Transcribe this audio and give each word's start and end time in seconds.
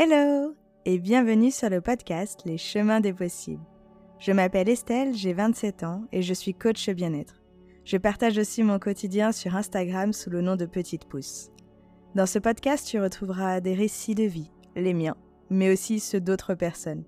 Hello 0.00 0.54
et 0.84 1.00
bienvenue 1.00 1.50
sur 1.50 1.68
le 1.68 1.80
podcast 1.80 2.42
Les 2.44 2.56
chemins 2.56 3.00
des 3.00 3.12
possibles. 3.12 3.64
Je 4.20 4.30
m'appelle 4.30 4.68
Estelle, 4.68 5.12
j'ai 5.12 5.32
27 5.32 5.82
ans 5.82 6.04
et 6.12 6.22
je 6.22 6.32
suis 6.34 6.54
coach 6.54 6.88
bien-être. 6.90 7.42
Je 7.84 7.96
partage 7.96 8.38
aussi 8.38 8.62
mon 8.62 8.78
quotidien 8.78 9.32
sur 9.32 9.56
Instagram 9.56 10.12
sous 10.12 10.30
le 10.30 10.40
nom 10.40 10.54
de 10.54 10.66
Petite 10.66 11.06
Pouce. 11.06 11.50
Dans 12.14 12.26
ce 12.26 12.38
podcast, 12.38 12.86
tu 12.86 13.00
retrouveras 13.00 13.60
des 13.60 13.74
récits 13.74 14.14
de 14.14 14.22
vie, 14.22 14.52
les 14.76 14.94
miens, 14.94 15.16
mais 15.50 15.72
aussi 15.72 15.98
ceux 15.98 16.20
d'autres 16.20 16.54
personnes. 16.54 17.02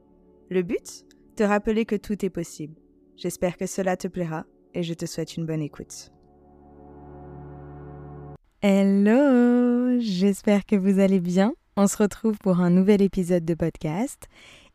Le 0.50 0.62
but? 0.62 1.06
Te 1.36 1.44
rappeler 1.44 1.84
que 1.84 1.94
tout 1.94 2.24
est 2.24 2.28
possible. 2.28 2.74
J'espère 3.16 3.56
que 3.56 3.66
cela 3.66 3.96
te 3.96 4.08
plaira 4.08 4.46
et 4.74 4.82
je 4.82 4.94
te 4.94 5.06
souhaite 5.06 5.36
une 5.36 5.46
bonne 5.46 5.62
écoute. 5.62 6.10
Hello, 8.62 10.00
j'espère 10.00 10.66
que 10.66 10.74
vous 10.74 10.98
allez 10.98 11.20
bien. 11.20 11.54
On 11.76 11.86
se 11.86 11.96
retrouve 11.96 12.36
pour 12.38 12.60
un 12.60 12.68
nouvel 12.68 13.00
épisode 13.00 13.44
de 13.44 13.54
podcast 13.54 14.26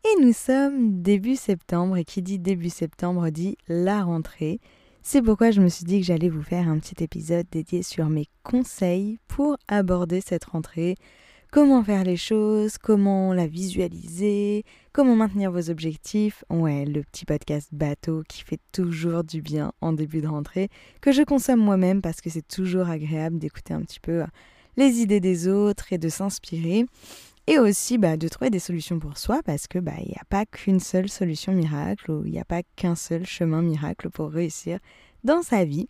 et 0.04 0.22
nous 0.22 0.32
sommes 0.32 1.02
début 1.02 1.36
septembre 1.36 1.98
et 1.98 2.04
qui 2.04 2.22
dit 2.22 2.38
début 2.38 2.70
septembre 2.70 3.28
dit 3.28 3.58
la 3.68 4.02
rentrée. 4.02 4.60
C'est 5.02 5.20
pourquoi 5.20 5.50
je 5.50 5.60
me 5.60 5.68
suis 5.68 5.84
dit 5.84 6.00
que 6.00 6.06
j'allais 6.06 6.30
vous 6.30 6.42
faire 6.42 6.68
un 6.68 6.78
petit 6.78 7.04
épisode 7.04 7.46
dédié 7.52 7.82
sur 7.82 8.08
mes 8.08 8.26
conseils 8.42 9.18
pour 9.28 9.58
aborder 9.68 10.22
cette 10.22 10.46
rentrée, 10.46 10.96
comment 11.52 11.84
faire 11.84 12.02
les 12.02 12.16
choses, 12.16 12.78
comment 12.78 13.34
la 13.34 13.46
visualiser, 13.46 14.64
comment 14.92 15.16
maintenir 15.16 15.52
vos 15.52 15.70
objectifs. 15.70 16.44
Ouais, 16.48 16.86
le 16.86 17.02
petit 17.02 17.26
podcast 17.26 17.68
bateau 17.72 18.22
qui 18.26 18.42
fait 18.42 18.60
toujours 18.72 19.22
du 19.22 19.42
bien 19.42 19.72
en 19.82 19.92
début 19.92 20.22
de 20.22 20.28
rentrée, 20.28 20.70
que 21.02 21.12
je 21.12 21.22
consomme 21.22 21.60
moi-même 21.60 22.00
parce 22.00 22.22
que 22.22 22.30
c'est 22.30 22.48
toujours 22.48 22.88
agréable 22.88 23.38
d'écouter 23.38 23.74
un 23.74 23.82
petit 23.82 24.00
peu 24.00 24.24
les 24.76 25.00
idées 25.00 25.20
des 25.20 25.48
autres 25.48 25.92
et 25.92 25.98
de 25.98 26.08
s'inspirer. 26.08 26.86
Et 27.48 27.58
aussi 27.60 27.96
bah, 27.96 28.16
de 28.16 28.26
trouver 28.26 28.50
des 28.50 28.58
solutions 28.58 28.98
pour 28.98 29.18
soi 29.18 29.40
parce 29.44 29.68
que 29.68 29.78
bah, 29.78 29.92
il 30.00 30.08
n'y 30.08 30.16
a 30.20 30.24
pas 30.28 30.44
qu'une 30.46 30.80
seule 30.80 31.08
solution 31.08 31.52
miracle 31.52 32.10
ou 32.10 32.24
il 32.24 32.32
n'y 32.32 32.40
a 32.40 32.44
pas 32.44 32.62
qu'un 32.74 32.96
seul 32.96 33.24
chemin 33.24 33.62
miracle 33.62 34.10
pour 34.10 34.30
réussir 34.30 34.80
dans 35.22 35.42
sa 35.42 35.64
vie. 35.64 35.88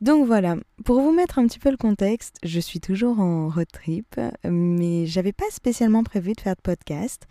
Donc 0.00 0.26
voilà, 0.26 0.56
pour 0.84 1.00
vous 1.00 1.12
mettre 1.12 1.38
un 1.38 1.46
petit 1.46 1.58
peu 1.58 1.70
le 1.70 1.76
contexte, 1.76 2.36
je 2.44 2.60
suis 2.60 2.80
toujours 2.80 3.18
en 3.18 3.48
road 3.48 3.66
trip, 3.72 4.20
mais 4.44 5.06
j'avais 5.06 5.32
pas 5.32 5.50
spécialement 5.50 6.04
prévu 6.04 6.34
de 6.34 6.40
faire 6.40 6.56
de 6.56 6.60
podcast. 6.60 7.26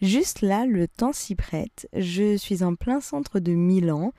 Juste 0.00 0.40
là, 0.40 0.64
le 0.64 0.88
temps 0.88 1.12
s'y 1.12 1.34
prête. 1.34 1.88
Je 1.94 2.36
suis 2.36 2.62
en 2.62 2.74
plein 2.74 3.00
centre 3.00 3.38
de 3.38 3.52
Milan, 3.52 4.12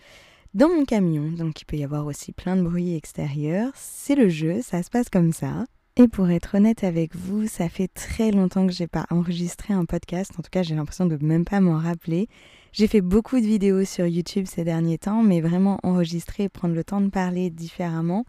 dans 0.54 0.70
mon 0.70 0.86
camion, 0.86 1.32
donc 1.32 1.62
il 1.62 1.66
peut 1.66 1.78
y 1.78 1.84
avoir 1.84 2.06
aussi 2.06 2.34
plein 2.34 2.56
de 2.56 2.62
bruit 2.62 2.94
extérieur. 2.96 3.72
C'est 3.76 4.16
le 4.16 4.30
jeu, 4.30 4.62
ça 4.62 4.84
se 4.84 4.90
passe 4.90 5.10
comme 5.10 5.32
ça. 5.32 5.66
Et 5.98 6.08
pour 6.08 6.30
être 6.30 6.56
honnête 6.56 6.86
avec 6.86 7.18
vous, 7.18 7.48
ça 7.48 7.68
fait 7.68 7.90
très 7.90 8.32
longtemps 8.32 8.66
que 8.66 8.72
j'ai 8.72 8.88
pas 8.88 9.06
enregistré 9.10 9.74
un 9.74 9.84
podcast. 9.84 10.32
En 10.40 10.42
tout 10.42 10.50
cas, 10.50 10.64
j'ai 10.64 10.74
l'impression 10.74 11.06
de 11.06 11.18
même 11.22 11.44
pas 11.44 11.60
m'en 11.60 11.78
rappeler. 11.78 12.30
J'ai 12.72 12.88
fait 12.88 13.02
beaucoup 13.02 13.42
de 13.42 13.46
vidéos 13.46 13.84
sur 13.84 14.08
YouTube 14.08 14.46
ces 14.48 14.64
derniers 14.64 14.98
temps, 14.98 15.22
mais 15.22 15.42
vraiment 15.42 15.80
enregistrer 15.84 16.48
prendre 16.48 16.74
le 16.74 16.86
temps 16.86 17.02
de 17.02 17.10
parler 17.10 17.50
différemment, 17.50 18.24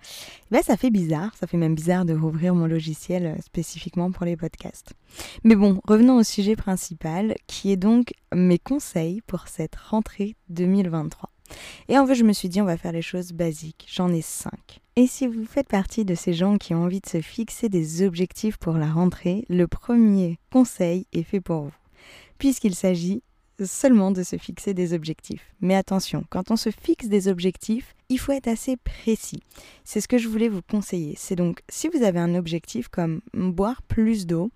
ben 0.51 0.61
ça 0.63 0.77
fait 0.77 0.91
bizarre. 0.91 1.33
Ça 1.39 1.47
fait 1.47 1.57
même 1.57 1.77
bizarre 1.77 2.05
de 2.05 2.15
rouvrir 2.15 2.53
mon 2.57 2.67
logiciel 2.67 3.27
euh, 3.27 3.41
spécifiquement 3.41 4.11
pour 4.11 4.25
les 4.25 4.37
podcasts. 4.37 4.95
Mais 5.45 5.55
bon, 5.55 5.81
revenons 5.87 6.17
au 6.17 6.25
sujet 6.25 6.57
principal, 6.57 7.37
qui 7.47 7.71
est 7.71 7.77
donc 7.77 8.13
mes 8.35 8.59
conseils 8.59 9.21
pour 9.29 9.47
cette 9.47 9.77
rentrée 9.77 10.35
2023. 10.49 11.31
Et 11.89 11.99
en 11.99 12.07
fait, 12.07 12.15
je 12.15 12.25
me 12.25 12.33
suis 12.33 12.49
dit, 12.49 12.61
on 12.61 12.67
va 12.67 12.77
faire 12.77 12.93
les 12.93 13.03
choses 13.03 13.33
basiques. 13.33 13.89
J'en 13.93 14.13
ai 14.13 14.23
cinq. 14.23 14.81
Et 14.97 15.07
si 15.07 15.27
vous 15.27 15.45
faites 15.47 15.69
partie 15.69 16.05
de 16.05 16.15
ces 16.15 16.35
gens 16.35 16.59
qui 16.59 16.75
ont 16.75 16.85
envie 16.85 17.01
de 17.01 17.09
se 17.09 17.21
fixer 17.21 17.69
des 17.69 18.03
objectifs 18.03 18.59
pour 18.59 18.75
la 18.75 18.91
rentrée, 18.91 19.45
le 19.49 19.67
premier 19.67 20.39
conseil 20.51 21.07
est 21.13 21.23
fait 21.23 21.41
pour 21.41 21.63
vous, 21.63 21.73
puisqu'il 22.39 22.75
s'agit 22.75 23.23
seulement 23.65 24.11
de 24.11 24.23
se 24.23 24.37
fixer 24.37 24.75
des 24.75 24.93
objectifs. 24.93 25.55
Mais 25.61 25.75
attention, 25.75 26.25
quand 26.31 26.51
on 26.51 26.57
se 26.57 26.71
fixe 26.71 27.07
des 27.07 27.29
objectifs, 27.29 27.95
il 28.09 28.19
faut 28.19 28.33
être 28.33 28.49
assez 28.49 28.77
précis. 28.77 29.41
C'est 29.85 30.01
ce 30.01 30.09
que 30.09 30.19
je 30.19 30.29
voulais 30.29 30.49
vous 30.49 30.63
conseiller. 30.63 31.15
C'est 31.17 31.37
donc, 31.37 31.63
si 31.69 31.89
vous 31.89 32.03
avez 32.03 32.19
un 32.19 32.35
objectif 32.35 32.89
comme 32.89 33.21
boire 33.33 33.83
plus 33.83 34.27
d'eau, 34.27 34.51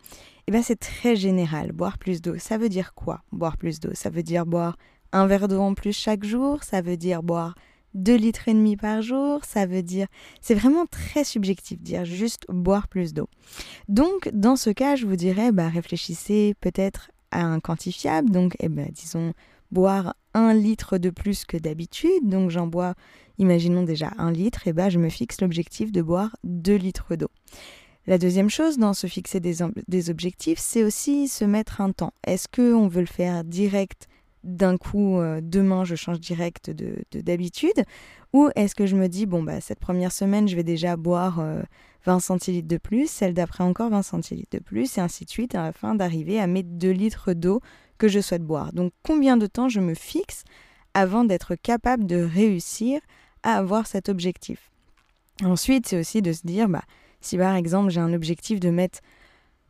eh 0.46 0.52
bien 0.52 0.62
c'est 0.62 0.76
très 0.78 1.16
général. 1.16 1.72
Boire 1.72 1.98
plus 1.98 2.20
d'eau, 2.20 2.38
ça 2.38 2.58
veut 2.58 2.68
dire 2.68 2.94
quoi 2.94 3.22
Boire 3.32 3.56
plus 3.56 3.80
d'eau, 3.80 3.90
ça 3.94 4.10
veut 4.10 4.22
dire 4.22 4.46
boire 4.46 4.76
un 5.12 5.26
verre 5.26 5.48
d'eau 5.48 5.60
en 5.60 5.74
plus 5.74 5.92
chaque 5.92 6.24
jour, 6.24 6.62
ça 6.62 6.80
veut 6.80 6.96
dire 6.96 7.22
boire 7.22 7.54
2 7.94 8.14
litres 8.14 8.48
et 8.48 8.54
demi 8.54 8.76
par 8.76 9.02
jour, 9.02 9.44
ça 9.44 9.66
veut 9.66 9.82
dire 9.82 10.06
c'est 10.40 10.54
vraiment 10.54 10.86
très 10.86 11.24
subjectif 11.24 11.80
dire 11.80 12.04
juste 12.04 12.44
boire 12.48 12.88
plus 12.88 13.14
d'eau. 13.14 13.28
Donc 13.88 14.28
dans 14.32 14.56
ce 14.56 14.70
cas, 14.70 14.96
je 14.96 15.06
vous 15.06 15.16
dirais 15.16 15.52
bah 15.52 15.68
réfléchissez 15.68 16.54
peut-être 16.60 17.10
à 17.30 17.42
un 17.42 17.60
quantifiable, 17.60 18.30
donc 18.30 18.56
eh 18.60 18.68
ben, 18.68 18.88
disons 18.92 19.32
boire 19.72 20.14
un 20.34 20.54
litre 20.54 20.98
de 20.98 21.10
plus 21.10 21.44
que 21.44 21.56
d'habitude, 21.56 22.28
donc 22.28 22.50
j'en 22.50 22.66
bois 22.66 22.94
imaginons 23.38 23.82
déjà 23.82 24.12
un 24.18 24.30
litre 24.30 24.68
et 24.68 24.72
bah 24.72 24.90
je 24.90 24.98
me 24.98 25.08
fixe 25.08 25.40
l'objectif 25.40 25.90
de 25.90 26.02
boire 26.02 26.36
2 26.44 26.74
litres 26.76 27.16
d'eau. 27.16 27.30
La 28.06 28.18
deuxième 28.18 28.50
chose 28.50 28.78
dans 28.78 28.94
se 28.94 29.08
fixer 29.08 29.40
des, 29.40 29.56
des 29.88 30.10
objectifs, 30.10 30.60
c'est 30.60 30.84
aussi 30.84 31.26
se 31.26 31.44
mettre 31.44 31.80
un 31.80 31.90
temps. 31.90 32.14
Est-ce 32.24 32.46
qu'on 32.46 32.86
veut 32.86 33.00
le 33.00 33.06
faire 33.06 33.42
direct 33.42 34.06
d'un 34.46 34.76
coup, 34.76 35.18
euh, 35.18 35.40
demain, 35.42 35.84
je 35.84 35.94
change 35.94 36.20
direct 36.20 36.70
de 36.70 37.04
d'habitude? 37.12 37.84
Ou 38.32 38.48
est-ce 38.56 38.74
que 38.74 38.86
je 38.86 38.96
me 38.96 39.08
dis, 39.08 39.26
bon, 39.26 39.42
bah, 39.42 39.60
cette 39.60 39.80
première 39.80 40.12
semaine, 40.12 40.48
je 40.48 40.56
vais 40.56 40.62
déjà 40.62 40.96
boire 40.96 41.44
20 42.04 42.16
euh, 42.16 42.20
centilitres 42.20 42.68
de 42.68 42.76
plus, 42.76 43.10
celle 43.10 43.34
d'après 43.34 43.64
encore 43.64 43.90
20 43.90 44.02
centilitres 44.02 44.56
de 44.56 44.62
plus, 44.62 44.96
et 44.96 45.00
ainsi 45.00 45.24
de 45.24 45.30
suite, 45.30 45.54
afin 45.54 45.94
d'arriver 45.94 46.40
à 46.40 46.46
mes 46.46 46.62
2 46.62 46.90
litres 46.90 47.32
d'eau 47.32 47.60
que 47.98 48.08
je 48.08 48.20
souhaite 48.20 48.42
boire? 48.42 48.72
Donc, 48.72 48.92
combien 49.02 49.36
de 49.36 49.46
temps 49.46 49.68
je 49.68 49.80
me 49.80 49.94
fixe 49.94 50.44
avant 50.94 51.24
d'être 51.24 51.54
capable 51.56 52.06
de 52.06 52.22
réussir 52.22 53.00
à 53.42 53.56
avoir 53.56 53.86
cet 53.86 54.08
objectif? 54.08 54.70
Ensuite, 55.42 55.88
c'est 55.88 55.98
aussi 55.98 56.22
de 56.22 56.32
se 56.32 56.46
dire, 56.46 56.68
bah, 56.68 56.82
si 57.20 57.36
par 57.36 57.56
exemple, 57.56 57.90
j'ai 57.90 58.00
un 58.00 58.12
objectif 58.12 58.60
de 58.60 58.70
mettre 58.70 59.00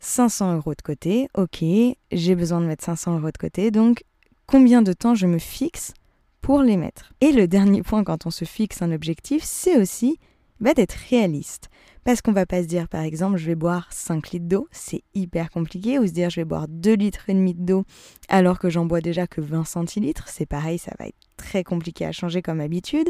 500 0.01 0.57
euros 0.57 0.75
de 0.75 0.83
côté, 0.83 1.29
ok, 1.35 1.65
j'ai 2.13 2.35
besoin 2.35 2.61
de 2.61 2.67
mettre 2.67 2.85
500 2.85 3.19
euros 3.19 3.31
de 3.31 3.39
côté, 3.39 3.71
donc 3.71 4.05
combien 4.47 4.83
de 4.83 4.93
temps 4.93 5.15
je 5.15 5.27
me 5.27 5.39
fixe 5.39 5.95
pour 6.41 6.63
les 6.63 6.77
mettre. 6.77 7.13
Et 7.21 7.33
le 7.33 7.49
dernier 7.49 7.83
point 7.83 8.05
quand 8.05 8.27
on 8.27 8.31
se 8.31 8.45
fixe 8.45 8.83
un 8.83 8.93
objectif, 8.93 9.43
c'est 9.43 9.77
aussi 9.77 10.19
bah, 10.61 10.75
d'être 10.75 10.97
réaliste. 11.11 11.69
Parce 12.05 12.23
qu'on 12.23 12.33
va 12.33 12.47
pas 12.47 12.63
se 12.63 12.69
dire 12.69 12.89
par 12.89 13.03
exemple 13.03 13.37
je 13.37 13.47
vais 13.47 13.57
boire 13.57 13.89
5 13.91 14.31
litres 14.31 14.47
d'eau, 14.47 14.69
c'est 14.71 15.03
hyper 15.15 15.51
compliqué, 15.51 15.99
ou 15.99 16.07
se 16.07 16.13
dire 16.13 16.31
je 16.31 16.41
vais 16.41 16.45
boire 16.45 16.69
2 16.69 16.95
litres 16.95 17.29
et 17.29 17.35
demi 17.35 17.55
d'eau 17.55 17.85
alors 18.29 18.61
que 18.61 18.71
j'en 18.71 18.87
bois 18.87 19.01
déjà 19.01 19.27
que 19.27 19.41
20 19.41 19.65
centilitres, 19.65 20.29
c'est 20.29 20.47
pareil, 20.47 20.79
ça 20.79 20.93
va 21.01 21.09
être 21.09 21.17
très 21.37 21.65
compliqué 21.65 22.07
à 22.07 22.13
changer 22.13 22.43
comme 22.43 22.61
habitude. 22.61 23.09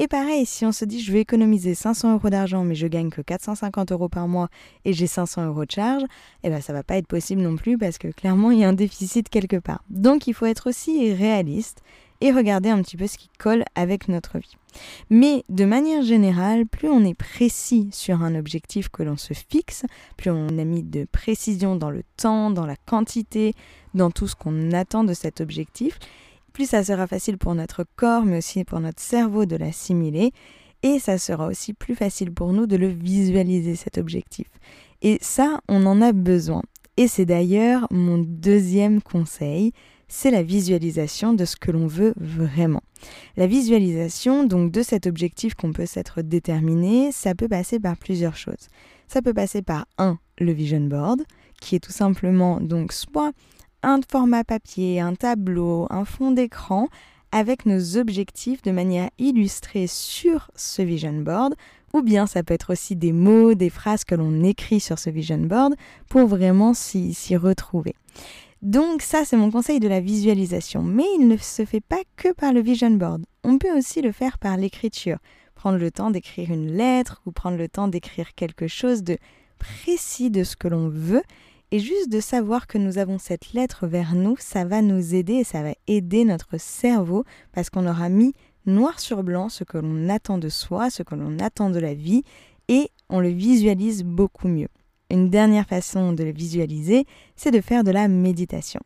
Et 0.00 0.06
pareil, 0.06 0.46
si 0.46 0.64
on 0.64 0.70
se 0.70 0.84
dit 0.84 1.00
je 1.00 1.12
vais 1.12 1.20
économiser 1.20 1.74
500 1.74 2.14
euros 2.14 2.30
d'argent 2.30 2.62
mais 2.62 2.76
je 2.76 2.86
gagne 2.86 3.10
que 3.10 3.20
450 3.20 3.90
euros 3.90 4.08
par 4.08 4.28
mois 4.28 4.48
et 4.84 4.92
j'ai 4.92 5.08
500 5.08 5.46
euros 5.46 5.64
de 5.64 5.72
charge, 5.72 6.04
eh 6.44 6.50
ben 6.50 6.60
ça 6.60 6.72
va 6.72 6.84
pas 6.84 6.96
être 6.98 7.08
possible 7.08 7.42
non 7.42 7.56
plus 7.56 7.76
parce 7.76 7.98
que 7.98 8.06
clairement 8.06 8.52
il 8.52 8.60
y 8.60 8.64
a 8.64 8.68
un 8.68 8.74
déficit 8.74 9.28
quelque 9.28 9.56
part. 9.56 9.82
Donc 9.90 10.28
il 10.28 10.34
faut 10.34 10.46
être 10.46 10.68
aussi 10.68 11.12
réaliste 11.12 11.82
et 12.20 12.30
regarder 12.30 12.68
un 12.68 12.80
petit 12.80 12.96
peu 12.96 13.08
ce 13.08 13.18
qui 13.18 13.28
colle 13.38 13.64
avec 13.74 14.06
notre 14.06 14.38
vie. 14.38 14.56
Mais 15.10 15.44
de 15.48 15.64
manière 15.64 16.02
générale, 16.02 16.66
plus 16.66 16.88
on 16.88 17.04
est 17.04 17.14
précis 17.14 17.88
sur 17.92 18.22
un 18.22 18.36
objectif 18.36 18.88
que 18.90 19.02
l'on 19.02 19.16
se 19.16 19.34
fixe, 19.34 19.84
plus 20.16 20.30
on 20.30 20.58
a 20.58 20.64
mis 20.64 20.84
de 20.84 21.06
précision 21.10 21.74
dans 21.74 21.90
le 21.90 22.02
temps, 22.16 22.50
dans 22.50 22.66
la 22.66 22.76
quantité, 22.86 23.54
dans 23.94 24.10
tout 24.10 24.28
ce 24.28 24.36
qu'on 24.36 24.72
attend 24.72 25.02
de 25.02 25.14
cet 25.14 25.40
objectif, 25.40 25.98
plus 26.58 26.70
ça 26.70 26.82
sera 26.82 27.06
facile 27.06 27.38
pour 27.38 27.54
notre 27.54 27.84
corps, 27.94 28.24
mais 28.24 28.38
aussi 28.38 28.64
pour 28.64 28.80
notre 28.80 29.00
cerveau 29.00 29.46
de 29.46 29.54
l'assimiler, 29.54 30.32
et 30.82 30.98
ça 30.98 31.16
sera 31.16 31.46
aussi 31.46 31.72
plus 31.72 31.94
facile 31.94 32.32
pour 32.32 32.52
nous 32.52 32.66
de 32.66 32.74
le 32.74 32.88
visualiser, 32.88 33.76
cet 33.76 33.96
objectif. 33.96 34.48
Et 35.00 35.18
ça, 35.20 35.60
on 35.68 35.86
en 35.86 36.02
a 36.02 36.10
besoin. 36.10 36.62
Et 36.96 37.06
c'est 37.06 37.26
d'ailleurs 37.26 37.86
mon 37.92 38.18
deuxième 38.18 39.00
conseil, 39.00 39.70
c'est 40.08 40.32
la 40.32 40.42
visualisation 40.42 41.32
de 41.32 41.44
ce 41.44 41.54
que 41.54 41.70
l'on 41.70 41.86
veut 41.86 42.14
vraiment. 42.16 42.82
La 43.36 43.46
visualisation 43.46 44.42
donc 44.42 44.72
de 44.72 44.82
cet 44.82 45.06
objectif 45.06 45.54
qu'on 45.54 45.72
peut 45.72 45.86
s'être 45.86 46.22
déterminé, 46.22 47.12
ça 47.12 47.36
peut 47.36 47.46
passer 47.46 47.78
par 47.78 47.96
plusieurs 47.96 48.34
choses. 48.34 48.66
Ça 49.06 49.22
peut 49.22 49.32
passer 49.32 49.62
par 49.62 49.86
un, 49.96 50.18
le 50.38 50.50
vision 50.50 50.80
board, 50.80 51.22
qui 51.60 51.76
est 51.76 51.84
tout 51.84 51.92
simplement 51.92 52.60
donc 52.60 52.92
soit 52.92 53.30
un 53.82 54.00
format 54.08 54.44
papier, 54.44 55.00
un 55.00 55.14
tableau, 55.14 55.86
un 55.90 56.04
fond 56.04 56.30
d'écran 56.30 56.88
avec 57.32 57.66
nos 57.66 57.96
objectifs 57.96 58.62
de 58.62 58.70
manière 58.70 59.10
illustrée 59.18 59.86
sur 59.86 60.50
ce 60.54 60.82
vision 60.82 61.12
board 61.12 61.54
ou 61.92 62.02
bien 62.02 62.26
ça 62.26 62.42
peut 62.42 62.54
être 62.54 62.72
aussi 62.72 62.96
des 62.96 63.12
mots, 63.12 63.54
des 63.54 63.70
phrases 63.70 64.04
que 64.04 64.14
l'on 64.14 64.42
écrit 64.42 64.80
sur 64.80 64.98
ce 64.98 65.10
vision 65.10 65.38
board 65.38 65.74
pour 66.08 66.26
vraiment 66.26 66.74
s'y 66.74 67.36
retrouver. 67.36 67.94
Donc 68.60 69.02
ça, 69.02 69.24
c'est 69.24 69.36
mon 69.36 69.50
conseil 69.50 69.78
de 69.78 69.88
la 69.88 70.00
visualisation. 70.00 70.82
Mais 70.82 71.04
il 71.18 71.28
ne 71.28 71.36
se 71.36 71.64
fait 71.64 71.80
pas 71.80 72.00
que 72.16 72.32
par 72.32 72.52
le 72.52 72.60
vision 72.60 72.90
board. 72.90 73.24
On 73.44 73.58
peut 73.58 73.76
aussi 73.76 74.02
le 74.02 74.12
faire 74.12 74.38
par 74.38 74.56
l'écriture. 74.56 75.18
Prendre 75.54 75.78
le 75.78 75.90
temps 75.90 76.10
d'écrire 76.10 76.50
une 76.50 76.72
lettre 76.72 77.22
ou 77.24 77.30
prendre 77.30 77.56
le 77.56 77.68
temps 77.68 77.88
d'écrire 77.88 78.34
quelque 78.34 78.66
chose 78.66 79.02
de 79.02 79.16
précis 79.58 80.30
de 80.30 80.44
ce 80.44 80.56
que 80.56 80.68
l'on 80.68 80.88
veut 80.88 81.22
Et 81.70 81.80
juste 81.80 82.10
de 82.10 82.20
savoir 82.20 82.66
que 82.66 82.78
nous 82.78 82.96
avons 82.96 83.18
cette 83.18 83.52
lettre 83.52 83.86
vers 83.86 84.14
nous, 84.14 84.36
ça 84.38 84.64
va 84.64 84.80
nous 84.80 85.14
aider 85.14 85.34
et 85.34 85.44
ça 85.44 85.62
va 85.62 85.74
aider 85.86 86.24
notre 86.24 86.58
cerveau 86.58 87.24
parce 87.52 87.68
qu'on 87.68 87.86
aura 87.86 88.08
mis 88.08 88.32
noir 88.64 88.98
sur 88.98 89.22
blanc 89.22 89.50
ce 89.50 89.64
que 89.64 89.76
l'on 89.76 90.08
attend 90.08 90.38
de 90.38 90.48
soi, 90.48 90.88
ce 90.88 91.02
que 91.02 91.14
l'on 91.14 91.38
attend 91.40 91.68
de 91.68 91.78
la 91.78 91.92
vie 91.92 92.22
et 92.68 92.90
on 93.10 93.20
le 93.20 93.28
visualise 93.28 94.02
beaucoup 94.02 94.48
mieux. 94.48 94.68
Une 95.10 95.28
dernière 95.28 95.66
façon 95.66 96.14
de 96.14 96.24
le 96.24 96.32
visualiser, 96.32 97.04
c'est 97.36 97.50
de 97.50 97.60
faire 97.60 97.84
de 97.84 97.90
la 97.90 98.08
méditation. 98.08 98.80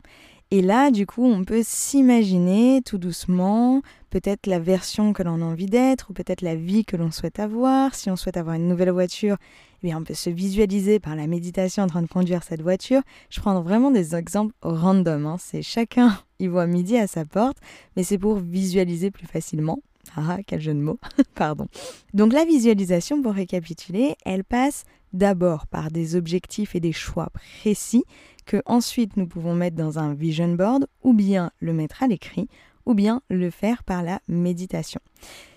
Et 0.52 0.60
là, 0.60 0.90
du 0.90 1.06
coup, 1.06 1.25
on 1.25 1.44
peut 1.46 1.62
s'imaginer 1.64 2.82
tout 2.84 2.99
doucement 2.99 3.81
peut-être 4.10 4.46
la 4.46 4.58
version 4.58 5.14
que 5.14 5.22
l'on 5.22 5.40
a 5.40 5.44
envie 5.46 5.64
d'être 5.64 6.10
ou 6.10 6.12
peut-être 6.12 6.43
la 6.43 6.56
vie 6.56 6.84
que 6.84 6.94
l'on 6.94 7.10
souhaite 7.10 7.40
avoir. 7.40 7.94
Si 7.94 8.10
on 8.10 8.16
souhaite 8.16 8.37
avoir 8.37 8.56
une 8.56 8.69
nouvelle 8.69 8.90
voiture, 8.90 9.38
eh 9.82 9.87
bien, 9.87 9.96
on 9.96 10.04
peut 10.04 10.12
se 10.12 10.28
visualiser 10.28 11.00
par 11.00 11.16
la 11.16 11.26
méditation 11.26 11.84
en 11.84 11.87
train 11.87 12.02
de 12.02 12.06
conduire 12.06 12.43
cette 12.43 12.60
voiture. 12.60 13.00
Je 13.31 13.40
prends 13.40 13.62
vraiment 13.62 13.90
des 13.90 14.14
exemples 14.14 14.52
random. 14.60 15.25
Hein. 15.25 15.37
C'est 15.40 15.62
chacun 15.62 16.19
y 16.38 16.49
voit 16.49 16.66
midi 16.66 16.99
à 16.99 17.06
sa 17.06 17.25
porte, 17.25 17.56
mais 17.96 18.02
c'est 18.02 18.19
pour 18.19 18.37
visualiser 18.37 19.10
plus 19.10 19.26
facilement. 19.26 19.78
Ah, 20.19 20.37
quel 20.46 20.60
jeu 20.60 20.75
de 20.75 20.81
mots, 20.81 20.99
pardon. 21.34 21.66
Donc 22.12 22.34
la 22.34 22.44
visualisation, 22.44 23.22
pour 23.22 23.32
récapituler, 23.32 24.16
elle 24.26 24.44
passe 24.44 24.84
d'abord 25.12 25.67
par 25.67 25.91
des 25.91 26.17
objectifs 26.17 26.75
et 26.75 26.81
des 26.81 26.93
choix 26.93 27.31
précis 27.31 28.05
que 28.47 28.62
ensuite 28.67 29.17
nous 29.17 29.26
pouvons 29.26 29.55
mettre 29.55 29.76
dans 29.76 29.99
un 29.99 30.14
vision 30.14 30.55
board 30.55 30.87
ou 31.03 31.12
bien 31.12 31.50
le 31.61 31.73
mettre 31.73 32.03
à 32.03 32.06
l'écrit 32.06 32.49
ou 32.87 32.94
bien 32.94 33.23
le 33.31 33.50
faire 33.50 33.85
par 33.85 34.03
la 34.03 34.20
méditation. 34.29 35.00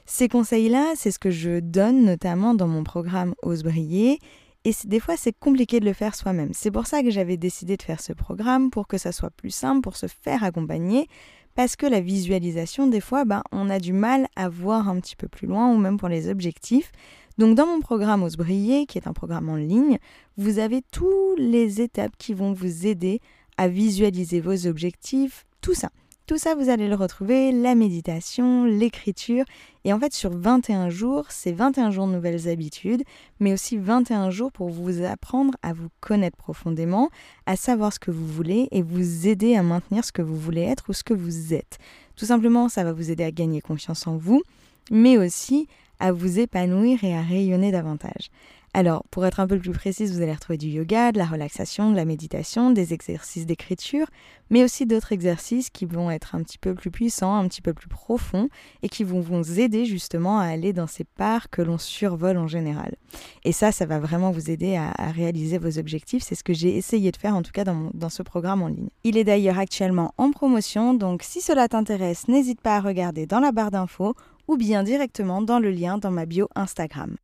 Ces 0.06 0.28
conseils-là, 0.28 0.94
c'est 0.96 1.12
ce 1.12 1.20
que 1.20 1.32
je 1.32 1.60
donne 1.60 2.06
notamment 2.06 2.54
dans 2.54 2.68
mon 2.68 2.84
programme 2.84 3.34
Ose 3.42 3.64
briller 3.64 4.20
et 4.64 4.72
des 4.86 5.00
fois 5.00 5.16
c'est 5.18 5.38
compliqué 5.38 5.80
de 5.80 5.86
le 5.86 5.94
faire 5.94 6.16
soi-même. 6.16 6.52
C'est 6.54 6.72
pour 6.72 6.86
ça 6.86 7.02
que 7.02 7.10
j'avais 7.10 7.38
décidé 7.38 7.78
de 7.78 7.82
faire 7.82 8.02
ce 8.02 8.14
programme 8.14 8.70
pour 8.70 8.88
que 8.88 8.98
ça 8.98 9.12
soit 9.12 9.32
plus 9.32 9.52
simple, 9.52 9.82
pour 9.82 9.98
se 9.98 10.08
faire 10.08 10.44
accompagner 10.44 11.08
parce 11.56 11.78
que 11.78 11.86
la 11.86 12.02
visualisation, 12.02 12.88
des 12.88 13.00
fois, 13.00 13.24
ben, 13.24 13.42
on 13.54 13.70
a 13.70 13.80
du 13.80 13.94
mal 13.94 14.28
à 14.36 14.50
voir 14.50 14.90
un 14.90 15.00
petit 15.00 15.16
peu 15.16 15.30
plus 15.30 15.48
loin 15.48 15.74
ou 15.74 15.78
même 15.78 15.98
pour 15.98 16.10
les 16.10 16.30
objectifs. 16.30 16.92
Donc 17.38 17.56
dans 17.56 17.66
mon 17.66 17.82
programme 17.82 18.24
Ose 18.24 18.38
Briller, 18.38 18.86
qui 18.86 18.98
est 18.98 19.08
un 19.08 19.14
programme 19.14 19.50
en 19.50 19.56
ligne, 19.56 19.98
vous 20.38 20.60
avez 20.60 20.82
toutes 20.92 21.40
les 21.40 21.82
étapes 21.82 22.14
qui 22.18 22.34
vont 22.34 22.54
vous 22.54 22.88
aider 22.88 23.20
à 23.58 23.68
visualiser 23.68 24.40
vos 24.40 24.68
objectifs, 24.68 25.46
tout 25.62 25.74
ça. 25.74 25.90
Tout 26.28 26.40
ça, 26.40 26.56
vous 26.56 26.70
allez 26.70 26.88
le 26.88 26.96
retrouver, 26.96 27.52
la 27.52 27.76
méditation, 27.76 28.66
l'écriture. 28.66 29.46
Et 29.84 29.94
en 29.94 30.00
fait, 30.00 30.12
sur 30.12 30.36
21 30.36 30.90
jours, 30.90 31.26
c'est 31.30 31.52
21 31.52 31.92
jours 31.92 32.08
de 32.08 32.14
nouvelles 32.14 32.50
habitudes, 32.50 33.04
mais 33.40 33.54
aussi 33.54 33.78
21 33.78 34.32
jours 34.32 34.52
pour 34.52 34.70
vous 34.70 35.04
apprendre 35.04 35.54
à 35.62 35.74
vous 35.74 35.90
connaître 36.00 36.36
profondément, 36.36 37.12
à 37.46 37.56
savoir 37.56 37.94
ce 37.94 38.00
que 38.00 38.10
vous 38.10 38.26
voulez 38.26 38.70
et 38.72 38.82
vous 38.82 39.28
aider 39.28 39.56
à 39.56 39.62
maintenir 39.62 40.04
ce 40.04 40.12
que 40.12 40.24
vous 40.24 40.36
voulez 40.36 40.64
être 40.64 40.86
ou 40.90 40.94
ce 40.94 41.04
que 41.04 41.14
vous 41.14 41.54
êtes. 41.54 41.78
Tout 42.16 42.26
simplement, 42.26 42.70
ça 42.70 42.84
va 42.84 42.92
vous 42.92 43.12
aider 43.12 43.24
à 43.24 43.32
gagner 43.32 43.62
confiance 43.62 44.08
en 44.08 44.18
vous, 44.18 44.42
mais 44.90 45.20
aussi 45.20 45.68
à 46.00 46.12
vous 46.12 46.40
épanouir 46.40 47.04
et 47.04 47.16
à 47.16 47.22
rayonner 47.22 47.72
davantage. 47.72 48.30
Alors, 48.76 49.06
pour 49.10 49.26
être 49.26 49.40
un 49.40 49.48
peu 49.48 49.58
plus 49.58 49.72
précise, 49.72 50.14
vous 50.14 50.22
allez 50.22 50.34
retrouver 50.34 50.58
du 50.58 50.68
yoga, 50.68 51.14
de 51.14 51.18
la 51.18 51.26
relaxation, 51.26 51.92
de 51.92 51.96
la 51.96 52.04
méditation, 52.04 52.72
des 52.72 52.94
exercices 52.94 53.46
d'écriture, 53.46 54.08
mais 54.50 54.66
aussi 54.66 54.86
d'autres 54.86 55.14
exercices 55.14 55.70
qui 55.70 55.86
vont 55.86 56.12
être 56.12 56.36
un 56.36 56.44
petit 56.44 56.58
peu 56.58 56.76
plus 56.76 56.92
puissants, 56.92 57.38
un 57.38 57.48
petit 57.48 57.62
peu 57.62 57.74
plus 57.74 57.88
profonds, 57.88 58.50
et 58.84 58.90
qui 58.90 59.06
vont 59.06 59.22
vous 59.22 59.62
aider 59.62 59.86
justement 59.86 60.40
à 60.40 60.48
aller 60.48 60.74
dans 60.74 60.88
ces 60.88 61.06
parts 61.06 61.50
que 61.50 61.62
l'on 61.62 61.78
survole 61.78 62.36
en 62.36 62.48
général. 62.48 62.96
Et 63.46 63.54
ça, 63.54 63.72
ça 63.72 63.86
va 63.86 63.98
vraiment 63.98 64.32
vous 64.32 64.52
aider 64.52 64.76
à, 64.76 64.92
réaliser 65.10 65.58
vos 65.58 65.80
objectifs. 65.80 66.24
C'est 66.24 66.36
ce 66.36 66.44
que 66.44 66.54
j'ai 66.54 66.76
essayé 66.76 67.14
de 67.14 67.18
faire 67.18 67.38
en 67.38 67.44
tout 67.44 67.54
cas 67.54 67.64
dans, 67.64 67.92
dans 67.94 68.10
ce 68.10 68.24
programme 68.24 68.62
en 68.62 68.68
ligne. 68.68 68.90
Il 69.06 69.16
est 69.16 69.24
d'ailleurs 69.24 69.58
actuellement 69.58 70.14
en 70.18 70.32
promotion, 70.32 70.94
donc 70.94 71.24
si 71.24 71.40
cela 71.40 71.70
t'intéresse, 71.70 72.28
n'hésite 72.28 72.60
pas 72.60 72.76
à 72.76 72.82
regarder 72.82 73.26
dans 73.26 73.40
la 73.40 73.54
barre 73.54 73.72
d'infos 73.72 74.16
ou 74.48 74.58
bien 74.58 74.84
directement 74.84 75.42
dans 75.42 75.60
le 75.60 75.72
lien 75.72 75.98
dans 75.98 76.12
ma 76.12 76.26
bio 76.26 76.48
Instagram. 76.56 77.16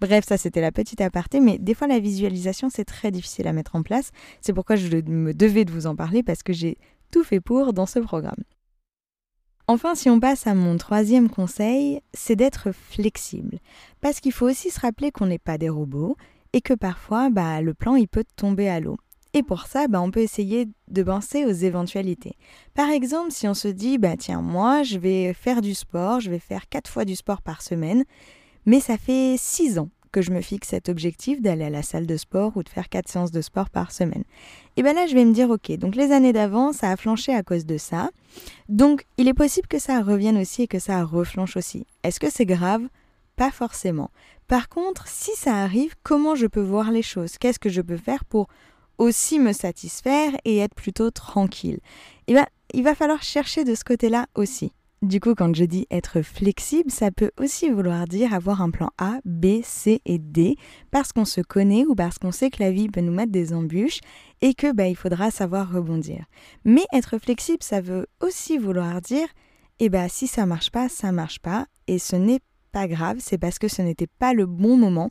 Bref, 0.00 0.24
ça 0.26 0.36
c'était 0.36 0.60
la 0.60 0.72
petite 0.72 1.00
aparté, 1.00 1.40
mais 1.40 1.58
des 1.58 1.74
fois 1.74 1.86
la 1.86 1.98
visualisation 1.98 2.68
c'est 2.70 2.84
très 2.84 3.10
difficile 3.10 3.46
à 3.46 3.52
mettre 3.52 3.76
en 3.76 3.82
place. 3.82 4.10
C'est 4.40 4.52
pourquoi 4.52 4.76
je 4.76 4.88
me 4.96 5.32
devais 5.34 5.64
de 5.64 5.72
vous 5.72 5.86
en 5.86 5.96
parler 5.96 6.22
parce 6.22 6.42
que 6.42 6.52
j'ai 6.52 6.78
tout 7.10 7.24
fait 7.24 7.40
pour 7.40 7.72
dans 7.72 7.86
ce 7.86 7.98
programme. 7.98 8.42
Enfin, 9.66 9.94
si 9.94 10.10
on 10.10 10.18
passe 10.18 10.48
à 10.48 10.54
mon 10.54 10.76
troisième 10.78 11.30
conseil, 11.30 12.00
c'est 12.12 12.34
d'être 12.34 12.72
flexible. 12.72 13.60
Parce 14.00 14.18
qu'il 14.18 14.32
faut 14.32 14.48
aussi 14.48 14.68
se 14.68 14.80
rappeler 14.80 15.12
qu'on 15.12 15.26
n'est 15.26 15.38
pas 15.38 15.58
des 15.58 15.68
robots 15.68 16.16
et 16.52 16.60
que 16.60 16.74
parfois, 16.74 17.30
bah, 17.30 17.60
le 17.60 17.72
plan 17.72 17.94
il 17.94 18.08
peut 18.08 18.24
tomber 18.34 18.68
à 18.68 18.80
l'eau. 18.80 18.96
Et 19.32 19.42
pour 19.42 19.66
ça, 19.66 19.86
bah, 19.86 20.00
on 20.00 20.10
peut 20.10 20.20
essayer 20.20 20.68
de 20.88 21.02
penser 21.02 21.44
aux 21.44 21.50
éventualités. 21.50 22.36
Par 22.74 22.90
exemple, 22.90 23.30
si 23.30 23.46
on 23.46 23.54
se 23.54 23.68
dit, 23.68 23.98
bah 23.98 24.16
tiens, 24.18 24.42
moi, 24.42 24.82
je 24.82 24.98
vais 24.98 25.32
faire 25.34 25.60
du 25.60 25.74
sport, 25.74 26.20
je 26.20 26.30
vais 26.30 26.40
faire 26.40 26.68
quatre 26.68 26.90
fois 26.90 27.04
du 27.04 27.14
sport 27.14 27.40
par 27.42 27.62
semaine, 27.62 28.04
mais 28.66 28.80
ça 28.80 28.96
fait 28.96 29.36
six 29.38 29.78
ans 29.78 29.88
que 30.12 30.22
je 30.22 30.32
me 30.32 30.40
fixe 30.40 30.68
cet 30.68 30.88
objectif 30.88 31.40
d'aller 31.40 31.66
à 31.66 31.70
la 31.70 31.82
salle 31.82 32.06
de 32.06 32.16
sport 32.16 32.56
ou 32.56 32.64
de 32.64 32.68
faire 32.68 32.88
quatre 32.88 33.08
séances 33.08 33.30
de 33.30 33.40
sport 33.40 33.70
par 33.70 33.92
semaine. 33.92 34.24
Et 34.76 34.82
bien 34.82 34.92
là, 34.92 35.06
je 35.06 35.14
vais 35.14 35.24
me 35.24 35.32
dire, 35.32 35.50
ok, 35.50 35.70
donc 35.76 35.94
les 35.94 36.10
années 36.10 36.32
d'avant, 36.32 36.72
ça 36.72 36.90
a 36.90 36.96
flanché 36.96 37.32
à 37.32 37.44
cause 37.44 37.64
de 37.64 37.78
ça. 37.78 38.10
Donc, 38.68 39.04
il 39.18 39.28
est 39.28 39.34
possible 39.34 39.68
que 39.68 39.78
ça 39.78 40.00
revienne 40.00 40.38
aussi 40.38 40.62
et 40.62 40.66
que 40.66 40.80
ça 40.80 41.04
reflanche 41.04 41.56
aussi. 41.56 41.86
Est-ce 42.02 42.18
que 42.18 42.30
c'est 42.30 42.46
grave? 42.46 42.82
Pas 43.36 43.52
forcément. 43.52 44.10
Par 44.48 44.68
contre, 44.68 45.06
si 45.06 45.30
ça 45.36 45.54
arrive, 45.54 45.94
comment 46.02 46.34
je 46.34 46.48
peux 46.48 46.60
voir 46.60 46.90
les 46.90 47.02
choses? 47.02 47.38
Qu'est-ce 47.38 47.60
que 47.60 47.68
je 47.68 47.80
peux 47.80 47.96
faire 47.96 48.24
pour 48.24 48.48
aussi 49.00 49.40
me 49.40 49.52
satisfaire 49.52 50.32
et 50.44 50.58
être 50.58 50.74
plutôt 50.74 51.10
tranquille. 51.10 51.80
Ben, 52.28 52.46
il 52.72 52.84
va 52.84 52.94
falloir 52.94 53.22
chercher 53.22 53.64
de 53.64 53.74
ce 53.74 53.82
côté-là 53.82 54.26
aussi. 54.36 54.72
Du 55.02 55.18
coup, 55.18 55.34
quand 55.34 55.54
je 55.56 55.64
dis 55.64 55.86
être 55.90 56.20
flexible, 56.20 56.90
ça 56.90 57.10
peut 57.10 57.30
aussi 57.40 57.70
vouloir 57.70 58.06
dire 58.06 58.34
avoir 58.34 58.60
un 58.60 58.70
plan 58.70 58.90
A, 58.98 59.18
B, 59.24 59.62
C 59.64 60.02
et 60.04 60.18
D, 60.18 60.56
parce 60.90 61.12
qu'on 61.12 61.24
se 61.24 61.40
connaît 61.40 61.86
ou 61.86 61.94
parce 61.94 62.18
qu'on 62.18 62.32
sait 62.32 62.50
que 62.50 62.62
la 62.62 62.70
vie 62.70 62.90
peut 62.90 63.00
nous 63.00 63.12
mettre 63.12 63.32
des 63.32 63.54
embûches 63.54 64.00
et 64.42 64.52
que 64.52 64.70
bah, 64.72 64.88
il 64.88 64.96
faudra 64.96 65.30
savoir 65.30 65.72
rebondir. 65.72 66.26
Mais 66.66 66.84
être 66.92 67.16
flexible, 67.16 67.62
ça 67.62 67.80
veut 67.80 68.06
aussi 68.20 68.58
vouloir 68.58 69.00
dire, 69.00 69.26
eh 69.78 69.88
ben, 69.88 70.08
si 70.10 70.26
ça 70.26 70.44
marche 70.44 70.70
pas, 70.70 70.90
ça 70.90 71.10
marche 71.10 71.38
pas, 71.38 71.66
et 71.86 71.98
ce 71.98 72.16
n'est 72.16 72.40
pas 72.70 72.86
grave, 72.86 73.16
c'est 73.20 73.38
parce 73.38 73.58
que 73.58 73.68
ce 73.68 73.80
n'était 73.80 74.06
pas 74.06 74.34
le 74.34 74.44
bon 74.44 74.76
moment 74.76 75.10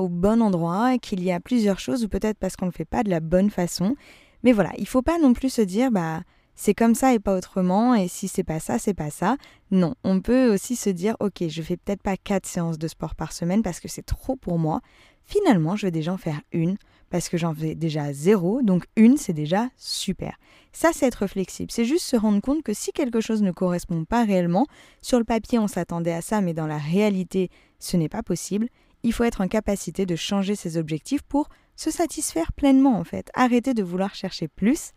au 0.00 0.08
bon 0.08 0.42
endroit, 0.42 0.98
qu'il 0.98 1.22
y 1.22 1.32
a 1.32 1.40
plusieurs 1.40 1.78
choses, 1.78 2.04
ou 2.04 2.08
peut-être 2.08 2.38
parce 2.38 2.56
qu'on 2.56 2.66
ne 2.66 2.70
le 2.70 2.76
fait 2.76 2.84
pas 2.84 3.02
de 3.02 3.10
la 3.10 3.20
bonne 3.20 3.50
façon. 3.50 3.96
Mais 4.42 4.52
voilà, 4.52 4.70
il 4.78 4.86
faut 4.86 5.02
pas 5.02 5.18
non 5.18 5.32
plus 5.32 5.50
se 5.50 5.62
dire, 5.62 5.90
bah, 5.90 6.22
c'est 6.54 6.74
comme 6.74 6.94
ça 6.94 7.14
et 7.14 7.18
pas 7.18 7.36
autrement, 7.36 7.94
et 7.94 8.08
si 8.08 8.28
c'est 8.28 8.44
pas 8.44 8.60
ça, 8.60 8.78
c'est 8.78 8.94
pas 8.94 9.10
ça. 9.10 9.36
Non, 9.70 9.94
on 10.04 10.20
peut 10.20 10.52
aussi 10.52 10.76
se 10.76 10.90
dire, 10.90 11.16
ok, 11.20 11.48
je 11.48 11.62
fais 11.62 11.76
peut-être 11.76 12.02
pas 12.02 12.16
quatre 12.16 12.46
séances 12.46 12.78
de 12.78 12.88
sport 12.88 13.14
par 13.14 13.32
semaine 13.32 13.62
parce 13.62 13.80
que 13.80 13.88
c'est 13.88 14.04
trop 14.04 14.36
pour 14.36 14.58
moi. 14.58 14.80
Finalement, 15.24 15.76
je 15.76 15.86
vais 15.86 15.90
déjà 15.90 16.12
en 16.12 16.18
faire 16.18 16.40
une 16.52 16.76
parce 17.10 17.28
que 17.28 17.36
j'en 17.36 17.54
fais 17.54 17.74
déjà 17.74 18.12
zéro, 18.12 18.62
donc 18.62 18.84
une, 18.96 19.16
c'est 19.16 19.32
déjà 19.32 19.68
super. 19.76 20.36
Ça, 20.72 20.90
c'est 20.94 21.06
être 21.06 21.26
flexible. 21.26 21.70
C'est 21.70 21.84
juste 21.84 22.06
se 22.06 22.16
rendre 22.16 22.40
compte 22.40 22.62
que 22.62 22.72
si 22.72 22.90
quelque 22.92 23.20
chose 23.20 23.42
ne 23.42 23.50
correspond 23.50 24.04
pas 24.04 24.24
réellement, 24.24 24.66
sur 25.02 25.18
le 25.18 25.24
papier, 25.24 25.58
on 25.58 25.68
s'attendait 25.68 26.12
à 26.12 26.22
ça, 26.22 26.40
mais 26.40 26.54
dans 26.54 26.66
la 26.66 26.78
réalité, 26.78 27.50
ce 27.78 27.96
n'est 27.96 28.08
pas 28.08 28.22
possible 28.22 28.68
il 29.02 29.12
faut 29.12 29.24
être 29.24 29.40
en 29.40 29.48
capacité 29.48 30.06
de 30.06 30.16
changer 30.16 30.54
ses 30.54 30.76
objectifs 30.76 31.22
pour 31.22 31.48
se 31.76 31.90
satisfaire 31.90 32.52
pleinement 32.52 32.98
en 32.98 33.04
fait. 33.04 33.30
Arrêter 33.34 33.74
de 33.74 33.82
vouloir 33.82 34.14
chercher 34.14 34.48
plus. 34.48 34.92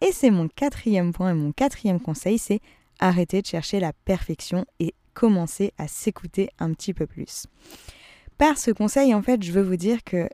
Et 0.00 0.12
c'est 0.12 0.30
mon 0.30 0.48
quatrième 0.48 1.12
point 1.12 1.30
et 1.30 1.34
mon 1.34 1.52
quatrième 1.52 2.00
conseil, 2.00 2.38
c'est 2.38 2.60
arrêter 3.00 3.42
de 3.42 3.46
chercher 3.46 3.80
la 3.80 3.92
perfection 3.92 4.64
et 4.78 4.94
commencer 5.14 5.72
à 5.78 5.88
s'écouter 5.88 6.48
un 6.58 6.72
petit 6.72 6.94
peu 6.94 7.06
plus. 7.06 7.46
Par 8.38 8.56
ce 8.56 8.70
conseil, 8.70 9.14
en 9.14 9.22
fait, 9.22 9.42
je 9.42 9.52
veux 9.52 9.62
vous 9.62 9.76
dire 9.76 10.02
que 10.04 10.28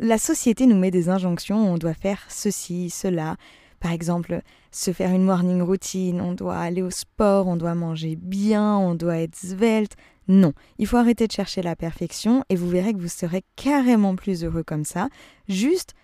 la 0.00 0.18
société 0.18 0.66
nous 0.66 0.76
met 0.76 0.90
des 0.90 1.08
injonctions, 1.08 1.72
on 1.72 1.78
doit 1.78 1.94
faire 1.94 2.24
ceci, 2.28 2.90
cela. 2.90 3.36
Par 3.78 3.92
exemple, 3.92 4.40
se 4.72 4.92
faire 4.92 5.12
une 5.12 5.22
morning 5.22 5.62
routine, 5.62 6.20
on 6.20 6.32
doit 6.32 6.58
aller 6.58 6.82
au 6.82 6.90
sport, 6.90 7.46
on 7.46 7.56
doit 7.56 7.76
manger 7.76 8.16
bien, 8.16 8.76
on 8.76 8.96
doit 8.96 9.18
être 9.18 9.36
svelte. 9.36 9.94
Non, 10.28 10.52
il 10.78 10.86
faut 10.86 10.98
arrêter 10.98 11.26
de 11.26 11.32
chercher 11.32 11.62
la 11.62 11.74
perfection 11.74 12.44
et 12.50 12.56
vous 12.56 12.68
verrez 12.68 12.92
que 12.92 13.00
vous 13.00 13.08
serez 13.08 13.42
carrément 13.56 14.14
plus 14.14 14.44
heureux 14.44 14.62
comme 14.62 14.84
ça. 14.84 15.08
Juste 15.48 15.94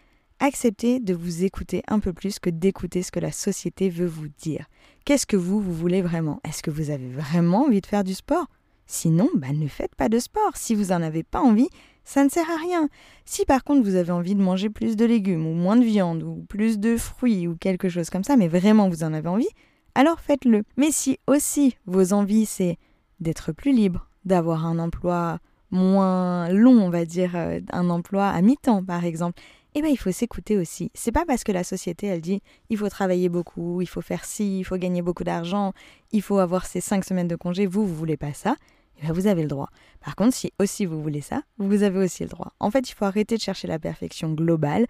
acceptez 0.40 0.98
de 0.98 1.14
vous 1.14 1.44
écouter 1.44 1.82
un 1.88 2.00
peu 2.00 2.12
plus 2.12 2.38
que 2.38 2.50
d'écouter 2.50 3.02
ce 3.02 3.12
que 3.12 3.20
la 3.20 3.32
société 3.32 3.90
veut 3.90 4.06
vous 4.06 4.28
dire. 4.38 4.66
Qu'est-ce 5.04 5.26
que 5.26 5.36
vous, 5.36 5.60
vous 5.60 5.74
voulez 5.74 6.00
vraiment? 6.00 6.40
Est-ce 6.44 6.62
que 6.62 6.70
vous 6.70 6.90
avez 6.90 7.08
vraiment 7.08 7.66
envie 7.66 7.82
de 7.82 7.86
faire 7.86 8.04
du 8.04 8.14
sport? 8.14 8.46
Sinon, 8.86 9.28
bah, 9.34 9.52
ne 9.52 9.68
faites 9.68 9.94
pas 9.94 10.08
de 10.08 10.18
sport. 10.18 10.56
Si 10.56 10.74
vous 10.74 10.86
n'en 10.86 11.02
avez 11.02 11.22
pas 11.22 11.40
envie, 11.40 11.68
ça 12.04 12.24
ne 12.24 12.28
sert 12.28 12.48
à 12.50 12.56
rien. 12.56 12.88
Si 13.24 13.44
par 13.44 13.64
contre 13.64 13.82
vous 13.82 13.94
avez 13.94 14.10
envie 14.10 14.34
de 14.34 14.42
manger 14.42 14.70
plus 14.70 14.96
de 14.96 15.04
légumes 15.04 15.46
ou 15.46 15.54
moins 15.54 15.76
de 15.76 15.84
viande 15.84 16.22
ou 16.22 16.44
plus 16.48 16.78
de 16.78 16.96
fruits 16.96 17.46
ou 17.46 17.56
quelque 17.56 17.88
chose 17.88 18.10
comme 18.10 18.24
ça, 18.24 18.36
mais 18.36 18.48
vraiment 18.48 18.88
vous 18.88 19.04
en 19.04 19.12
avez 19.12 19.28
envie, 19.28 19.48
alors 19.94 20.20
faites-le. 20.20 20.64
Mais 20.76 20.92
si 20.92 21.18
aussi 21.26 21.76
vos 21.86 22.12
envies 22.12 22.46
c'est 22.46 22.78
d'être 23.20 23.52
plus 23.52 23.72
libre, 23.72 24.08
d'avoir 24.24 24.66
un 24.66 24.78
emploi 24.78 25.38
moins 25.70 26.48
long, 26.50 26.80
on 26.80 26.90
va 26.90 27.04
dire, 27.04 27.32
euh, 27.34 27.60
un 27.72 27.90
emploi 27.90 28.28
à 28.28 28.40
mi-temps 28.42 28.84
par 28.84 29.04
exemple, 29.04 29.40
eh 29.74 29.82
ben 29.82 29.88
il 29.88 29.98
faut 29.98 30.12
s'écouter 30.12 30.56
aussi. 30.56 30.90
C'est 30.94 31.10
pas 31.10 31.24
parce 31.26 31.42
que 31.42 31.52
la 31.52 31.64
société 31.64 32.06
elle 32.06 32.20
dit 32.20 32.40
il 32.70 32.78
faut 32.78 32.88
travailler 32.88 33.28
beaucoup, 33.28 33.80
il 33.80 33.88
faut 33.88 34.00
faire 34.00 34.24
ci, 34.24 34.60
il 34.60 34.64
faut 34.64 34.76
gagner 34.76 35.02
beaucoup 35.02 35.24
d'argent, 35.24 35.72
il 36.12 36.22
faut 36.22 36.38
avoir 36.38 36.66
ces 36.66 36.80
cinq 36.80 37.04
semaines 37.04 37.28
de 37.28 37.36
congé, 37.36 37.66
vous 37.66 37.86
vous 37.86 37.94
voulez 37.94 38.16
pas 38.16 38.32
ça, 38.32 38.56
eh 38.98 39.06
ben 39.06 39.12
vous 39.12 39.26
avez 39.26 39.42
le 39.42 39.48
droit. 39.48 39.70
Par 40.00 40.14
contre, 40.14 40.34
si 40.34 40.52
aussi 40.60 40.86
vous 40.86 41.02
voulez 41.02 41.20
ça, 41.20 41.42
vous 41.58 41.82
avez 41.82 41.98
aussi 41.98 42.22
le 42.22 42.28
droit. 42.28 42.52
En 42.60 42.70
fait, 42.70 42.88
il 42.88 42.94
faut 42.94 43.04
arrêter 43.04 43.36
de 43.36 43.42
chercher 43.42 43.66
la 43.66 43.78
perfection 43.78 44.32
globale, 44.32 44.86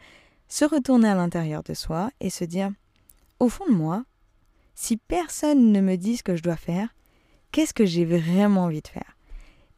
se 0.48 0.64
retourner 0.66 1.08
à 1.08 1.14
l'intérieur 1.14 1.62
de 1.62 1.72
soi 1.72 2.10
et 2.20 2.28
se 2.28 2.44
dire 2.44 2.70
au 3.40 3.48
fond 3.48 3.66
de 3.66 3.74
moi, 3.74 4.04
si 4.74 4.96
personne 4.96 5.72
ne 5.72 5.80
me 5.80 5.96
dit 5.96 6.16
ce 6.16 6.22
que 6.22 6.36
je 6.36 6.42
dois 6.42 6.56
faire, 6.56 6.88
qu'est-ce 7.52 7.74
que 7.74 7.86
j'ai 7.86 8.04
vraiment 8.04 8.64
envie 8.64 8.82
de 8.82 8.88
faire? 8.88 9.13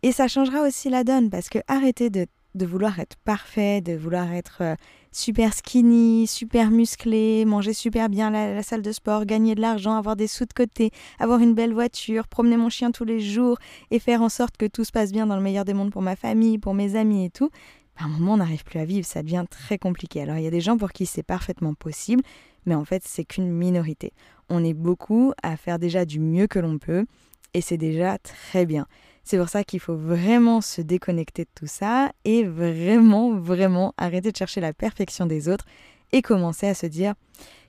Et 0.07 0.13
ça 0.13 0.29
changera 0.29 0.63
aussi 0.63 0.89
la 0.89 1.03
donne 1.03 1.31
parce 1.31 1.49
que 1.49 1.59
arrêter 1.67 2.11
de 2.11 2.29
vouloir 2.65 3.01
être 3.01 3.17
parfait, 3.25 3.81
de 3.81 3.97
vouloir 3.97 4.33
être 4.33 4.59
euh, 4.61 4.77
super 5.11 5.53
skinny, 5.53 6.29
super 6.29 6.71
musclé, 6.71 7.45
manger 7.45 7.73
super 7.73 8.09
bien 8.09 8.33
à 8.33 8.55
la, 8.55 8.63
salle 8.63 8.83
de 8.83 8.93
sport, 8.93 9.27
gagner 9.27 9.57
de 9.57 9.61
l'argent, 9.61 9.97
avoir 9.97 10.15
des 10.15 10.29
sous 10.29 10.45
de 10.45 10.53
côté, 10.53 10.93
avoir 11.19 11.41
une 11.41 11.55
belle 11.55 11.73
voiture, 11.73 12.29
promener 12.29 12.57
mon 12.57 12.69
chien 12.69 12.93
tous 12.93 13.05
les 13.05 13.19
jours 13.19 13.59
et 13.91 13.99
faire 13.99 14.23
en 14.23 14.29
sorte 14.29 14.57
que 14.57 14.67
tout 14.67 14.85
se 14.85 14.93
passe 14.93 15.11
bien 15.11 15.27
dans 15.27 15.35
le 15.35 15.43
meilleur 15.43 15.65
des 15.65 15.75
mondes 15.75 15.91
pour 15.91 16.03
ma 16.03 16.15
famille, 16.15 16.59
pour 16.59 16.75
mes 16.75 16.95
amis 16.95 17.25
et 17.25 17.31
tout, 17.31 17.51
à 17.97 18.05
un 18.05 18.09
moment 18.09 18.35
on 18.35 18.37
n'arrive 18.37 18.63
plus 18.63 18.79
à 18.79 18.85
vivre, 18.85 19.05
ça 19.05 19.25
devient 19.25 19.45
très 19.51 19.77
compliqué. 19.77 20.23
Alors 20.23 20.37
il 20.37 20.45
y 20.45 20.47
a 20.47 20.53
des 20.53 20.61
gens 20.61 20.77
pour 20.77 20.93
qui 20.93 21.07
c'est 21.07 21.25
parfaitement 21.25 21.75
possible, 21.75 22.23
mais 22.65 22.77
en 22.77 22.85
fait 22.85 23.03
c'est 23.05 23.25
qu'une 23.25 23.51
minorité. 23.51 24.13
On 24.51 24.63
est 24.63 24.73
beaucoup 24.73 25.33
à 25.43 25.57
faire 25.57 25.81
déjà 25.81 26.05
du 26.05 26.21
mieux 26.21 26.47
que 26.47 26.61
l'on 26.61 26.79
peut 26.79 27.07
et 27.55 27.61
c'est 27.61 27.79
déjà 27.79 28.19
très 28.19 28.67
bien. 28.67 28.87
C'est 29.29 29.39
pour 29.39 29.49
ça 29.49 29.65
qu'il 29.65 29.81
faut 29.81 29.97
vraiment 29.97 30.61
se 30.61 30.81
déconnecter 30.81 31.43
de 31.43 31.51
tout 31.53 31.67
ça 31.67 32.13
et 32.25 32.45
vraiment, 32.45 33.35
vraiment 33.35 33.93
arrêter 33.97 34.31
de 34.31 34.37
chercher 34.37 34.61
la 34.61 34.73
perfection 34.73 35.27
des 35.27 35.49
autres 35.49 35.67
et 36.13 36.23
commencer 36.23 36.69
à 36.69 36.75
se 36.75 36.87
dire 36.87 37.15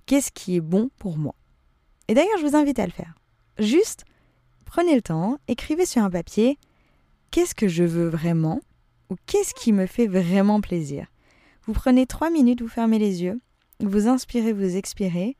qu'est-ce 0.05 0.31
qui 0.31 0.55
est 0.55 0.61
bon 0.61 0.91
pour 0.99 1.17
moi? 1.17 1.33
Et 2.09 2.13
d'ailleurs, 2.13 2.37
je 2.39 2.45
vous 2.45 2.55
invite 2.55 2.77
à 2.77 2.85
le 2.85 2.91
faire. 2.91 3.15
Juste, 3.57 4.05
prenez 4.65 4.93
le 4.93 5.01
temps, 5.01 5.39
écrivez 5.47 5.87
sur 5.87 6.03
un 6.03 6.11
papier 6.11 6.59
qu'est-ce 7.31 7.55
que 7.55 7.67
je 7.67 7.83
veux 7.83 8.07
vraiment 8.07 8.61
ou 9.09 9.15
qu'est-ce 9.25 9.55
qui 9.55 9.73
me 9.73 9.87
fait 9.87 10.05
vraiment 10.05 10.61
plaisir? 10.61 11.07
Vous 11.63 11.73
prenez 11.73 12.05
trois 12.05 12.29
minutes, 12.29 12.61
vous 12.61 12.67
fermez 12.67 12.99
les 12.99 13.23
yeux, 13.23 13.41
vous 13.79 14.07
inspirez, 14.07 14.53
vous 14.53 14.75
expirez, 14.75 15.35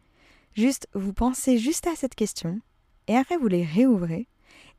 juste 0.56 0.88
vous 0.96 1.14
pensez 1.14 1.60
juste 1.60 1.86
à 1.86 1.96
cette 1.96 2.16
question 2.16 2.60
et 3.08 3.16
après 3.16 3.38
vous 3.38 3.48
les 3.48 3.64
réouvrez 3.64 4.28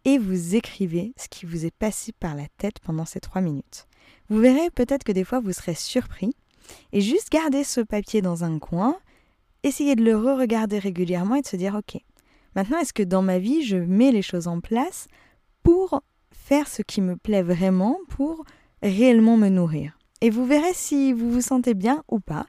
et 0.09 0.17
vous 0.17 0.57
écrivez 0.57 1.13
ce 1.19 1.29
qui 1.29 1.45
vous 1.45 1.67
est 1.67 1.75
passé 1.75 2.13
par 2.13 2.35
la 2.35 2.47
tête 2.57 2.79
pendant 2.79 3.05
ces 3.05 3.21
trois 3.21 3.43
minutes. 3.43 3.87
Vous 4.31 4.39
verrez 4.39 4.71
peut-être 4.71 5.05
que 5.05 5.13
des 5.13 5.23
fois 5.23 5.39
vous 5.39 5.53
serez 5.53 5.75
surpris 5.75 6.35
et 6.93 7.03
juste 7.03 7.31
garder 7.31 7.63
ce 7.63 7.83
papier 7.83 8.23
dans 8.23 8.43
un 8.43 8.59
coin, 8.59 8.97
essayez 9.65 9.97
de 9.97 10.05
le 10.05 10.17
re-regarder 10.17 10.79
régulièrement 10.79 11.35
et 11.35 11.43
de 11.43 11.47
se 11.47 11.57
dire 11.57 11.75
ok, 11.75 12.01
maintenant 12.57 12.79
est-ce 12.79 12.95
que 12.95 13.03
dans 13.03 13.21
ma 13.21 13.39
vie 13.39 13.63
je 13.63 13.77
mets 13.77 14.11
les 14.11 14.23
choses 14.23 14.49
en 14.49 14.61
place 14.61 15.09
pour 15.63 16.03
faire 16.33 16.69
ce 16.69 16.81
qui 16.81 17.03
me 17.03 17.17
plaît 17.17 17.43
vraiment, 17.43 17.99
pour 18.09 18.47
réellement 18.83 19.37
me 19.37 19.51
nourrir? 19.51 19.99
Et 20.23 20.31
vous 20.31 20.47
verrez 20.47 20.73
si 20.73 21.13
vous 21.13 21.31
vous 21.31 21.43
sentez 21.43 21.75
bien 21.75 22.03
ou 22.09 22.19
pas. 22.19 22.47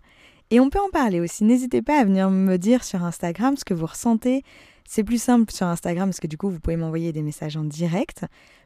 Et 0.52 0.60
on 0.60 0.70
peut 0.70 0.80
en 0.80 0.90
parler 0.90 1.20
aussi. 1.20 1.44
N'hésitez 1.44 1.82
pas 1.82 2.00
à 2.00 2.04
venir 2.04 2.30
me 2.30 2.58
dire 2.58 2.84
sur 2.84 3.04
Instagram 3.04 3.56
ce 3.56 3.66
que 3.66 3.74
vous 3.74 3.86
ressentez, 3.86 4.44
c'est 4.88 5.04
plus 5.04 5.22
simple 5.22 5.54
sur 5.54 5.68
Instagram 5.68 6.10
parce 6.10 6.20
que 6.20 6.28
du 6.28 6.38
coup, 6.38 6.50
vous 6.50 6.60
pouvez 6.60 6.76
m'envoyer 6.76 7.14
des 7.14 7.22
messages 7.22 7.56
en 7.56 7.64
direct. 7.64 8.26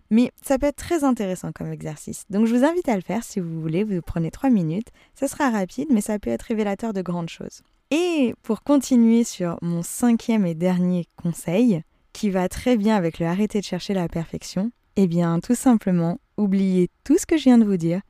Mais 0.10 0.32
ça 0.42 0.58
peut 0.58 0.68
être 0.68 0.78
très 0.78 1.04
intéressant 1.04 1.52
comme 1.52 1.72
exercice. 1.72 2.24
Donc 2.30 2.46
je 2.46 2.56
vous 2.56 2.64
invite 2.64 2.88
à 2.88 2.96
le 2.96 3.02
faire 3.02 3.24
si 3.24 3.40
vous 3.40 3.60
voulez. 3.60 3.84
Vous 3.84 4.00
prenez 4.02 4.32
trois 4.32 4.50
minutes. 4.50 4.88
Ça 5.16 5.28
sera 5.28 5.50
rapide, 5.50 5.88
mais 5.90 6.02
ça 6.02 6.20
peut 6.20 6.30
être 6.30 6.44
révélateur 6.44 6.94
de 6.94 7.02
grandes 7.02 7.30
choses. 7.30 7.62
Et 7.92 8.34
pour 8.44 8.64
continuer 8.64 9.24
sur 9.24 9.58
mon 9.62 9.84
cinquième 9.84 10.46
et 10.46 10.56
dernier 10.56 11.08
conseil, 11.22 11.84
qui 12.14 12.30
va 12.30 12.48
très 12.48 12.78
bien 12.78 12.96
avec 12.96 13.20
le 13.20 13.26
arrêter 13.26 13.60
de 13.60 13.66
chercher 13.66 13.94
la 13.94 14.08
perfection, 14.08 14.72
eh 14.96 15.08
bien 15.08 15.40
tout 15.40 15.56
simplement, 15.56 16.20
oubliez 16.38 16.90
tout 17.04 17.18
ce 17.18 17.26
que 17.26 17.38
je 17.38 17.44
viens 17.44 17.58
de 17.58 17.66
vous 17.66 17.78
dire 17.78 18.02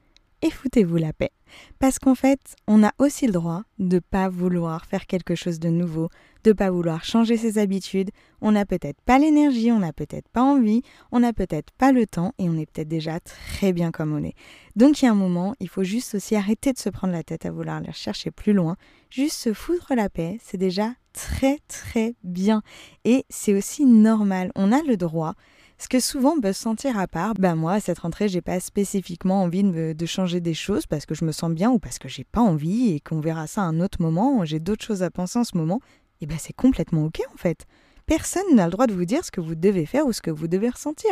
et 0.42 0.52
foutez-vous 0.52 0.98
la 0.98 1.14
paix. 1.14 1.32
Parce 1.80 2.00
qu'en 2.00 2.16
fait, 2.16 2.56
on 2.68 2.84
a 2.84 2.92
aussi 2.98 3.26
le 3.26 3.34
droit 3.34 3.64
de 3.80 4.00
pas 4.00 4.30
vouloir 4.30 4.86
faire 4.86 5.06
quelque 5.06 5.36
chose 5.36 5.60
de 5.60 5.70
nouveau, 5.70 6.10
de 6.44 6.54
pas 6.54 6.70
vouloir 6.70 7.04
changer 7.04 7.38
ses 7.38 7.58
habitudes. 7.58 8.12
On 8.42 8.52
n'a 8.52 8.66
peut-être 8.66 9.02
pas 9.02 9.20
l'énergie, 9.20 9.72
on 9.72 9.80
n'a 9.80 9.94
peut-être 9.94 10.28
pas 10.30 10.42
envie, 10.42 10.82
on 11.12 11.20
n'a 11.22 11.34
peut-être 11.34 11.72
pas 11.78 11.92
le 11.92 12.06
temps 12.06 12.34
et 12.38 12.50
on 12.50 12.58
est 12.58 12.66
peut-être 12.66 12.88
déjà 12.88 13.20
très 13.20 13.74
bien 13.74 13.92
comme 13.92 14.14
on 14.14 14.24
est. 14.24 14.36
Donc 14.76 15.02
il 15.02 15.06
y 15.06 15.08
a 15.08 15.12
un 15.12 15.16
moment, 15.16 15.56
il 15.60 15.70
faut 15.70 15.84
juste 15.84 16.16
aussi 16.16 16.36
arrêter 16.36 16.74
de 16.74 16.80
se 16.80 16.90
prendre 16.90 17.14
la 17.14 17.24
tête 17.24 17.46
à 17.46 17.52
vouloir 17.52 17.78
aller 17.78 17.92
chercher 17.94 18.32
plus 18.32 18.54
loin, 18.54 18.76
juste 19.10 19.38
se 19.38 19.54
foutre 19.54 19.94
la 19.96 20.10
paix, 20.10 20.38
c'est 20.44 20.58
déjà 20.58 20.94
très 21.14 21.60
très 21.68 22.16
bien 22.24 22.62
et 23.06 23.26
c'est 23.30 23.54
aussi 23.54 23.86
normal. 23.86 24.52
On 24.56 24.72
a 24.72 24.82
le 24.84 24.98
droit 24.98 25.36
ce 25.84 25.90
que 25.90 26.00
souvent 26.00 26.40
peut 26.40 26.54
se 26.54 26.62
sentir 26.62 26.98
à 26.98 27.08
part, 27.08 27.34
ben 27.34 27.56
moi, 27.56 27.74
à 27.74 27.80
cette 27.82 28.00
rentrée, 28.00 28.30
j'ai 28.30 28.42
pas 28.42 28.62
spécifiquement 28.62 29.44
envie 29.44 29.64
de, 29.64 30.06
changer 30.06 30.40
des 30.40 30.54
choses 30.54 30.86
parce 30.86 31.06
que 31.06 31.14
je 31.14 31.26
me 31.26 31.34
sens 31.34 31.52
bien 31.52 31.72
ou 31.72 31.80
parce 31.80 32.00
que 32.00 32.08
j'ai 32.08 32.24
pas 32.24 32.40
envie 32.40 32.94
et 32.94 33.00
qu'on 33.02 33.20
verra 33.20 33.48
ça 33.48 33.64
à 33.64 33.66
un 33.66 33.82
autre 33.82 34.02
moment, 34.02 34.46
j'ai 34.46 34.60
d'autres 34.60 34.86
choses 34.86 35.04
à 35.04 35.12
penser 35.12 35.40
en 35.40 35.44
ce 35.44 35.58
moment, 35.58 35.82
et 36.24 36.26
ben 36.26 36.38
c'est 36.40 36.54
complètement 36.54 37.06
ok 37.06 37.22
en 37.34 37.38
fait. 37.38 37.66
Personne 38.06 38.56
n'a 38.56 38.66
le 38.66 38.72
droit 38.72 38.88
de 38.88 38.94
vous 38.94 39.06
dire 39.06 39.24
ce 39.24 39.32
que 39.32 39.42
vous 39.42 39.56
devez 39.56 39.86
faire 39.86 40.06
ou 40.06 40.12
ce 40.12 40.22
que 40.22 40.32
vous 40.32 40.48
devez 40.48 40.70
ressentir. 40.70 41.12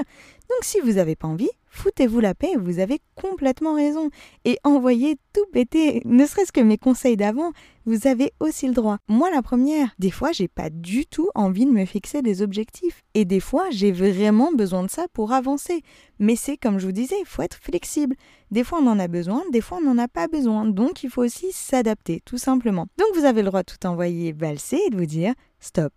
Donc 0.50 0.63
si 0.63 0.79
vous 0.81 0.93
n'avez 0.93 1.15
pas 1.15 1.27
envie, 1.27 1.50
foutez-vous 1.69 2.19
la 2.19 2.36
paix, 2.36 2.53
vous 2.60 2.79
avez 2.79 3.00
complètement 3.15 3.75
raison. 3.75 4.10
Et 4.43 4.57
envoyez 4.63 5.17
tout 5.33 5.45
péter, 5.53 6.01
ne 6.03 6.25
serait-ce 6.25 6.51
que 6.51 6.60
mes 6.60 6.77
conseils 6.77 7.15
d'avant, 7.15 7.51
vous 7.86 8.07
avez 8.07 8.33
aussi 8.39 8.67
le 8.67 8.74
droit. 8.74 8.98
Moi 9.07 9.29
la 9.31 9.41
première, 9.41 9.95
des 10.00 10.12
fois 10.12 10.33
j'ai 10.33 10.50
pas 10.50 10.69
du 10.69 11.05
tout 11.05 11.29
envie 11.33 11.65
de 11.65 11.71
me 11.71 11.86
fixer 11.86 12.21
des 12.21 12.41
objectifs. 12.41 13.01
Et 13.13 13.24
des 13.24 13.39
fois 13.39 13.69
j'ai 13.71 13.93
vraiment 13.93 14.51
besoin 14.51 14.83
de 14.83 14.89
ça 14.89 15.05
pour 15.13 15.31
avancer. 15.31 15.83
Mais 16.19 16.36
c'est 16.36 16.57
comme 16.57 16.77
je 16.77 16.86
vous 16.86 16.91
disais, 16.91 17.15
il 17.19 17.25
faut 17.25 17.41
être 17.41 17.57
flexible. 17.62 18.15
Des 18.51 18.65
fois 18.65 18.79
on 18.81 18.88
en 18.88 19.00
a 19.00 19.07
besoin, 19.07 19.43
des 19.51 19.62
fois 19.62 19.79
on 19.81 19.86
n'en 19.86 19.98
a 19.98 20.10
pas 20.10 20.27
besoin. 20.27 20.65
Donc 20.65 21.03
il 21.03 21.10
faut 21.10 21.24
aussi 21.24 21.51
s'adapter, 21.53 22.21
tout 22.25 22.38
simplement. 22.38 22.88
Donc 22.98 23.07
vous 23.15 23.25
avez 23.25 23.41
le 23.41 23.48
droit 23.48 23.63
de 23.63 23.71
tout 23.71 23.88
envoyer 23.88 24.33
valser 24.33 24.79
et 24.88 24.89
de 24.89 24.98
vous 24.98 25.05
dire 25.05 25.33
stop 25.62 25.93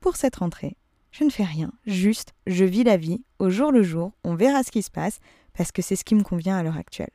pour 0.00 0.16
cette 0.16 0.36
rentrée, 0.36 0.76
je 1.12 1.24
ne 1.24 1.30
fais 1.30 1.44
rien, 1.44 1.72
juste 1.86 2.32
je 2.46 2.64
vis 2.64 2.84
la 2.84 2.96
vie 2.96 3.22
au 3.38 3.50
jour 3.50 3.72
le 3.72 3.82
jour, 3.82 4.12
on 4.24 4.34
verra 4.34 4.62
ce 4.62 4.70
qui 4.70 4.82
se 4.82 4.90
passe, 4.90 5.18
parce 5.52 5.72
que 5.72 5.82
c'est 5.82 5.96
ce 5.96 6.04
qui 6.04 6.14
me 6.14 6.22
convient 6.22 6.56
à 6.56 6.62
l'heure 6.62 6.76
actuelle. 6.76 7.10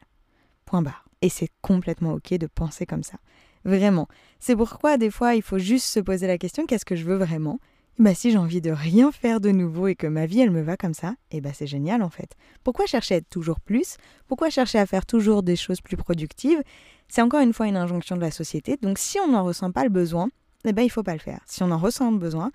Point 0.66 0.82
barre. 0.82 1.06
Et 1.22 1.30
c'est 1.30 1.50
complètement 1.62 2.14
ok 2.14 2.34
de 2.34 2.48
penser 2.48 2.86
comme 2.86 3.04
ça. 3.04 3.18
Vraiment. 3.64 4.08
C'est 4.40 4.56
pourquoi 4.56 4.98
des 4.98 5.10
fois 5.10 5.34
il 5.36 5.42
faut 5.42 5.58
juste 5.58 5.88
se 5.88 6.00
poser 6.00 6.28
la 6.28 6.38
question 6.38 6.66
qu'est-ce 6.66 6.86
que 6.86 6.96
je 6.96 7.06
veux 7.06 7.18
vraiment? 7.18 7.60
Bah 7.98 8.14
si 8.14 8.30
j'ai 8.30 8.38
envie 8.38 8.62
de 8.62 8.72
rien 8.72 9.12
faire 9.12 9.40
de 9.40 9.50
nouveau 9.52 9.88
et 9.88 9.96
que 9.96 10.06
ma 10.06 10.26
vie 10.26 10.42
elle 10.42 10.52
me 10.52 10.62
va 10.62 10.76
comme 10.76 10.94
ça, 10.94 11.16
et 11.32 11.38
eh 11.38 11.42
bah 11.42 11.52
c'est 11.54 11.66
génial 11.66 12.04
en 12.04 12.10
fait. 12.10 12.36
Pourquoi 12.64 12.86
chercher 12.86 13.16
à 13.16 13.18
être 13.20 13.30
toujours 13.30 13.62
plus? 13.62 13.98
Pourquoi 14.28 14.50
chercher 14.50 14.80
à 14.80 14.86
faire 14.86 15.06
toujours 15.06 15.42
des 15.42 15.56
choses 15.56 15.82
plus 15.82 15.96
productives? 15.96 16.62
C'est 17.08 17.22
encore 17.22 17.40
une 17.40 17.54
fois 17.54 17.68
une 17.68 17.78
injonction 17.78 18.18
de 18.18 18.22
la 18.22 18.32
société. 18.32 18.78
Donc 18.82 18.98
si 19.00 19.18
on 19.20 19.30
n'en 19.30 19.46
ressent 19.46 19.72
pas 19.72 19.84
le 19.84 19.90
besoin, 19.90 20.30
eh 20.66 20.74
ben 20.74 20.82
il 20.82 20.90
faut 20.90 21.04
pas 21.04 21.14
le 21.14 21.20
faire. 21.20 21.40
Si 21.46 21.64
on 21.64 21.72
en 21.72 21.78
ressent 21.78 22.12
le 22.12 22.18
besoin, 22.18 22.52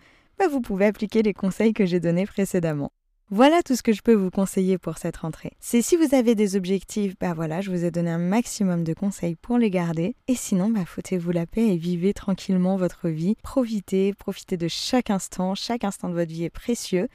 vous 0.49 0.61
pouvez 0.61 0.87
appliquer 0.87 1.23
les 1.23 1.35
conseils 1.35 1.73
que 1.73 1.87
j'ai 1.87 2.01
donnés 2.01 2.27
précédemment. 2.27 2.93
Voilà 3.33 3.63
tout 3.63 3.77
ce 3.77 3.83
que 3.85 3.93
je 3.93 4.03
peux 4.03 4.15
vous 4.15 4.31
conseiller 4.31 4.77
pour 4.77 4.99
cette 4.99 5.19
rentrée. 5.19 5.53
C'est 5.61 5.83
si 5.83 5.97
vous 5.97 6.17
avez 6.17 6.35
des 6.35 6.57
objectifs, 6.57 7.15
bah 7.21 7.33
voilà, 7.33 7.61
je 7.61 7.71
vous 7.71 7.85
ai 7.85 7.93
donné 7.93 8.11
un 8.11 8.19
maximum 8.19 8.83
de 8.83 8.93
conseils 8.93 9.37
pour 9.37 9.57
les 9.57 9.71
garder. 9.71 10.17
Et 10.27 10.35
sinon, 10.35 10.69
bah 10.69 10.85
foutez-vous 10.85 11.31
la 11.31 11.47
paix 11.47 11.69
et 11.69 11.77
vivez 11.77 12.13
tranquillement 12.13 12.77
votre 12.77 13.09
vie. 13.09 13.37
Profitez, 13.45 14.15
profitez 14.15 14.57
de 14.57 14.67
chaque 14.67 15.11
instant. 15.11 15.55
Chaque 15.55 15.85
instant 15.85 16.09
de 16.09 16.15
votre 16.15 16.33
vie 16.33 16.43
est 16.43 16.51
précieux. 16.51 17.07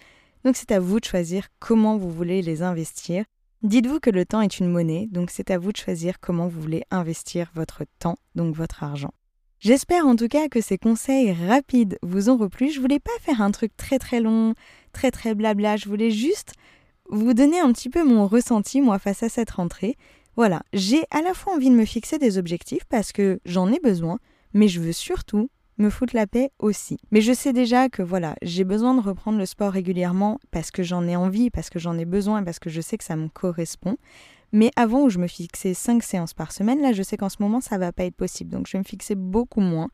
Donc 0.45 0.55
c'est 0.55 0.71
à 0.71 0.79
vous 0.79 0.99
de 1.01 1.05
choisir 1.05 1.47
comment 1.59 1.97
vous 1.97 2.11
voulez 2.11 2.41
les 2.41 2.61
investir. 2.61 3.25
Dites-vous 3.63 3.99
que 3.99 4.11
le 4.11 4.25
temps 4.25 4.41
est 4.41 4.59
une 4.59 4.69
monnaie, 4.69 5.07
donc 5.11 5.31
c'est 5.31 5.49
à 5.49 5.57
vous 5.57 5.71
de 5.71 5.77
choisir 5.77 6.19
comment 6.19 6.47
vous 6.47 6.61
voulez 6.61 6.83
investir 6.91 7.51
votre 7.55 7.83
temps, 7.97 8.15
donc 8.35 8.55
votre 8.55 8.83
argent. 8.83 9.11
J'espère 9.59 10.05
en 10.05 10.15
tout 10.15 10.27
cas 10.27 10.47
que 10.49 10.61
ces 10.61 10.77
conseils 10.77 11.31
rapides 11.31 11.97
vous 12.03 12.29
ont 12.29 12.37
replu. 12.37 12.69
Je 12.69 12.79
voulais 12.79 12.99
pas 12.99 13.11
faire 13.21 13.41
un 13.41 13.51
truc 13.51 13.75
très 13.77 13.99
très 13.99 14.19
long, 14.19 14.53
très 14.91 15.11
très 15.11 15.33
blabla. 15.33 15.77
Je 15.77 15.87
voulais 15.87 16.11
juste 16.11 16.53
vous 17.09 17.33
donner 17.33 17.59
un 17.59 17.71
petit 17.71 17.89
peu 17.89 18.03
mon 18.03 18.27
ressenti 18.27 18.81
moi 18.81 18.99
face 18.99 19.23
à 19.23 19.29
cette 19.29 19.51
rentrée. 19.51 19.97
Voilà, 20.35 20.63
j'ai 20.73 21.03
à 21.11 21.21
la 21.21 21.33
fois 21.33 21.53
envie 21.53 21.69
de 21.69 21.75
me 21.75 21.85
fixer 21.85 22.17
des 22.17 22.37
objectifs 22.37 22.83
parce 22.89 23.11
que 23.13 23.39
j'en 23.45 23.71
ai 23.71 23.79
besoin, 23.79 24.19
mais 24.53 24.67
je 24.67 24.81
veux 24.81 24.91
surtout 24.91 25.49
me 25.77 25.89
foutre 25.89 26.15
la 26.15 26.27
paix 26.27 26.51
aussi. 26.59 26.97
Mais 27.11 27.21
je 27.21 27.33
sais 27.33 27.53
déjà 27.53 27.89
que 27.89 28.01
voilà, 28.01 28.35
j'ai 28.41 28.63
besoin 28.63 28.93
de 28.95 29.01
reprendre 29.01 29.37
le 29.37 29.45
sport 29.45 29.71
régulièrement 29.71 30.39
parce 30.51 30.71
que 30.71 30.83
j'en 30.83 31.07
ai 31.07 31.15
envie, 31.15 31.49
parce 31.49 31.69
que 31.69 31.79
j'en 31.79 31.97
ai 31.97 32.05
besoin, 32.05 32.43
parce 32.43 32.59
que 32.59 32.69
je 32.69 32.81
sais 32.81 32.97
que 32.97 33.03
ça 33.03 33.15
me 33.15 33.29
correspond. 33.29 33.97
Mais 34.55 34.71
avant 34.77 35.03
où 35.03 35.09
je 35.09 35.19
me 35.19 35.27
fixais 35.27 35.73
5 35.73 36.01
séances 36.01 36.33
par 36.33 36.53
semaine, 36.53 36.81
là 36.81 36.93
je 36.93 37.03
sais 37.03 37.17
qu'en 37.17 37.27
ce 37.27 37.35
moment 37.41 37.59
ça 37.59 37.77
va 37.77 37.91
pas 37.91 38.05
être 38.05 38.15
possible. 38.15 38.51
Donc 38.51 38.67
je 38.67 38.71
vais 38.71 38.79
me 38.79 38.85
fixer 38.85 39.13
beaucoup 39.13 39.59
moins 39.59 39.89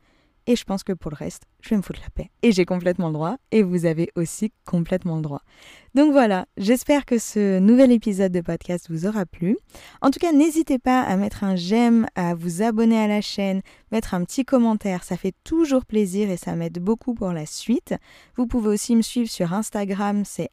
Et 0.52 0.58
je 0.58 0.66
pense 0.66 0.84
que 0.84 0.92
pour 0.92 1.12
le 1.12 1.16
reste, 1.16 1.44
je 1.62 1.70
vais 1.70 1.78
me 1.78 1.82
foutre 1.82 2.02
la 2.02 2.10
paix. 2.10 2.30
Et 2.42 2.52
j'ai 2.52 2.66
complètement 2.66 3.08
le 3.08 3.14
droit, 3.14 3.38
et 3.54 3.64
vous 3.64 3.86
avez 3.86 4.10
aussi 4.18 4.52
complètement 4.66 5.16
le 5.16 5.22
droit. 5.22 5.44
Donc 5.96 6.12
voilà, 6.12 6.46
j'espère 6.58 7.06
que 7.06 7.20
ce 7.20 7.60
nouvel 7.60 7.90
épisode 7.90 8.34
de 8.34 8.42
podcast 8.42 8.88
vous 8.90 9.06
aura 9.06 9.26
plu. 9.26 9.58
En 10.02 10.10
tout 10.10 10.20
cas, 10.20 10.34
n'hésitez 10.34 10.78
pas 10.78 11.04
à 11.04 11.16
mettre 11.16 11.46
un 11.46 11.56
j'aime, 11.56 12.06
à 12.16 12.36
vous 12.36 12.64
abonner 12.64 13.00
à 13.00 13.08
la 13.08 13.22
chaîne, 13.22 13.62
mettre 13.94 14.14
un 14.14 14.26
petit 14.26 14.44
commentaire, 14.44 15.06
ça 15.06 15.16
fait 15.16 15.34
toujours 15.46 15.86
plaisir 15.86 16.30
et 16.30 16.36
ça 16.36 16.54
m'aide 16.58 16.80
beaucoup 16.80 17.14
pour 17.14 17.32
la 17.32 17.46
suite. 17.46 17.94
Vous 18.36 18.46
pouvez 18.46 18.68
aussi 18.68 18.98
me 18.98 19.02
suivre 19.02 19.30
sur 19.30 19.54
Instagram, 19.54 20.24
c'est 20.26 20.50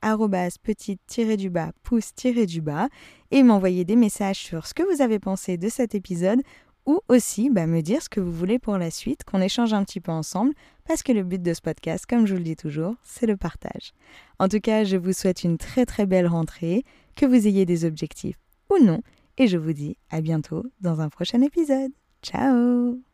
petite-du-bas, 0.63 1.73
pouce-du-bas, 1.83 2.89
et 3.33 3.43
m'envoyer 3.43 3.85
des 3.85 3.97
messages 3.97 4.39
sur 4.39 4.65
ce 4.65 4.75
que 4.75 4.85
vous 4.95 5.03
avez 5.03 5.19
pensé 5.19 5.57
de 5.57 5.69
cet 5.69 5.97
épisode 5.97 6.41
ou 6.89 7.01
aussi 7.09 7.51
bah, 7.51 7.67
me 7.67 7.83
dire 7.83 8.03
ce 8.03 8.09
que 8.09 8.19
vous 8.19 8.33
voulez 8.33 8.59
pour 8.59 8.79
la 8.79 8.91
suite, 8.91 9.23
qu'on 9.23 9.43
échange 9.43 9.75
un 9.75 9.85
petit 9.85 10.01
peu 10.01 10.11
ensemble, 10.11 10.55
parce 10.87 11.03
que 11.03 11.13
le 11.13 11.23
but 11.23 11.41
de 11.41 11.53
ce 11.53 11.61
podcast, 11.61 12.07
comme 12.07 12.27
je 12.27 12.33
vous 12.33 12.39
le 12.39 12.45
dis 12.45 12.57
toujours, 12.57 12.95
c'est 13.05 13.27
le 13.27 13.37
partage. 13.37 13.93
En 14.39 14.49
tout 14.49 14.59
cas, 14.59 14.85
je 14.85 14.97
vous 14.97 15.13
souhaite 15.13 15.45
une 15.45 15.59
très 15.59 15.85
très 15.85 16.07
belle 16.07 16.27
rentrée, 16.27 16.85
que 17.15 17.27
vous 17.27 17.47
ayez 17.47 17.67
des 17.67 17.85
objectifs 17.85 18.39
ou 18.71 18.83
non, 18.83 19.03
et 19.37 19.49
je 19.49 19.59
vous 19.59 19.75
dis 19.75 19.99
à 20.11 20.23
bientôt 20.23 20.65
dans 20.81 21.03
un 21.03 21.11
prochain 21.11 21.43
épisode. 21.43 21.93
Ciao 22.23 23.08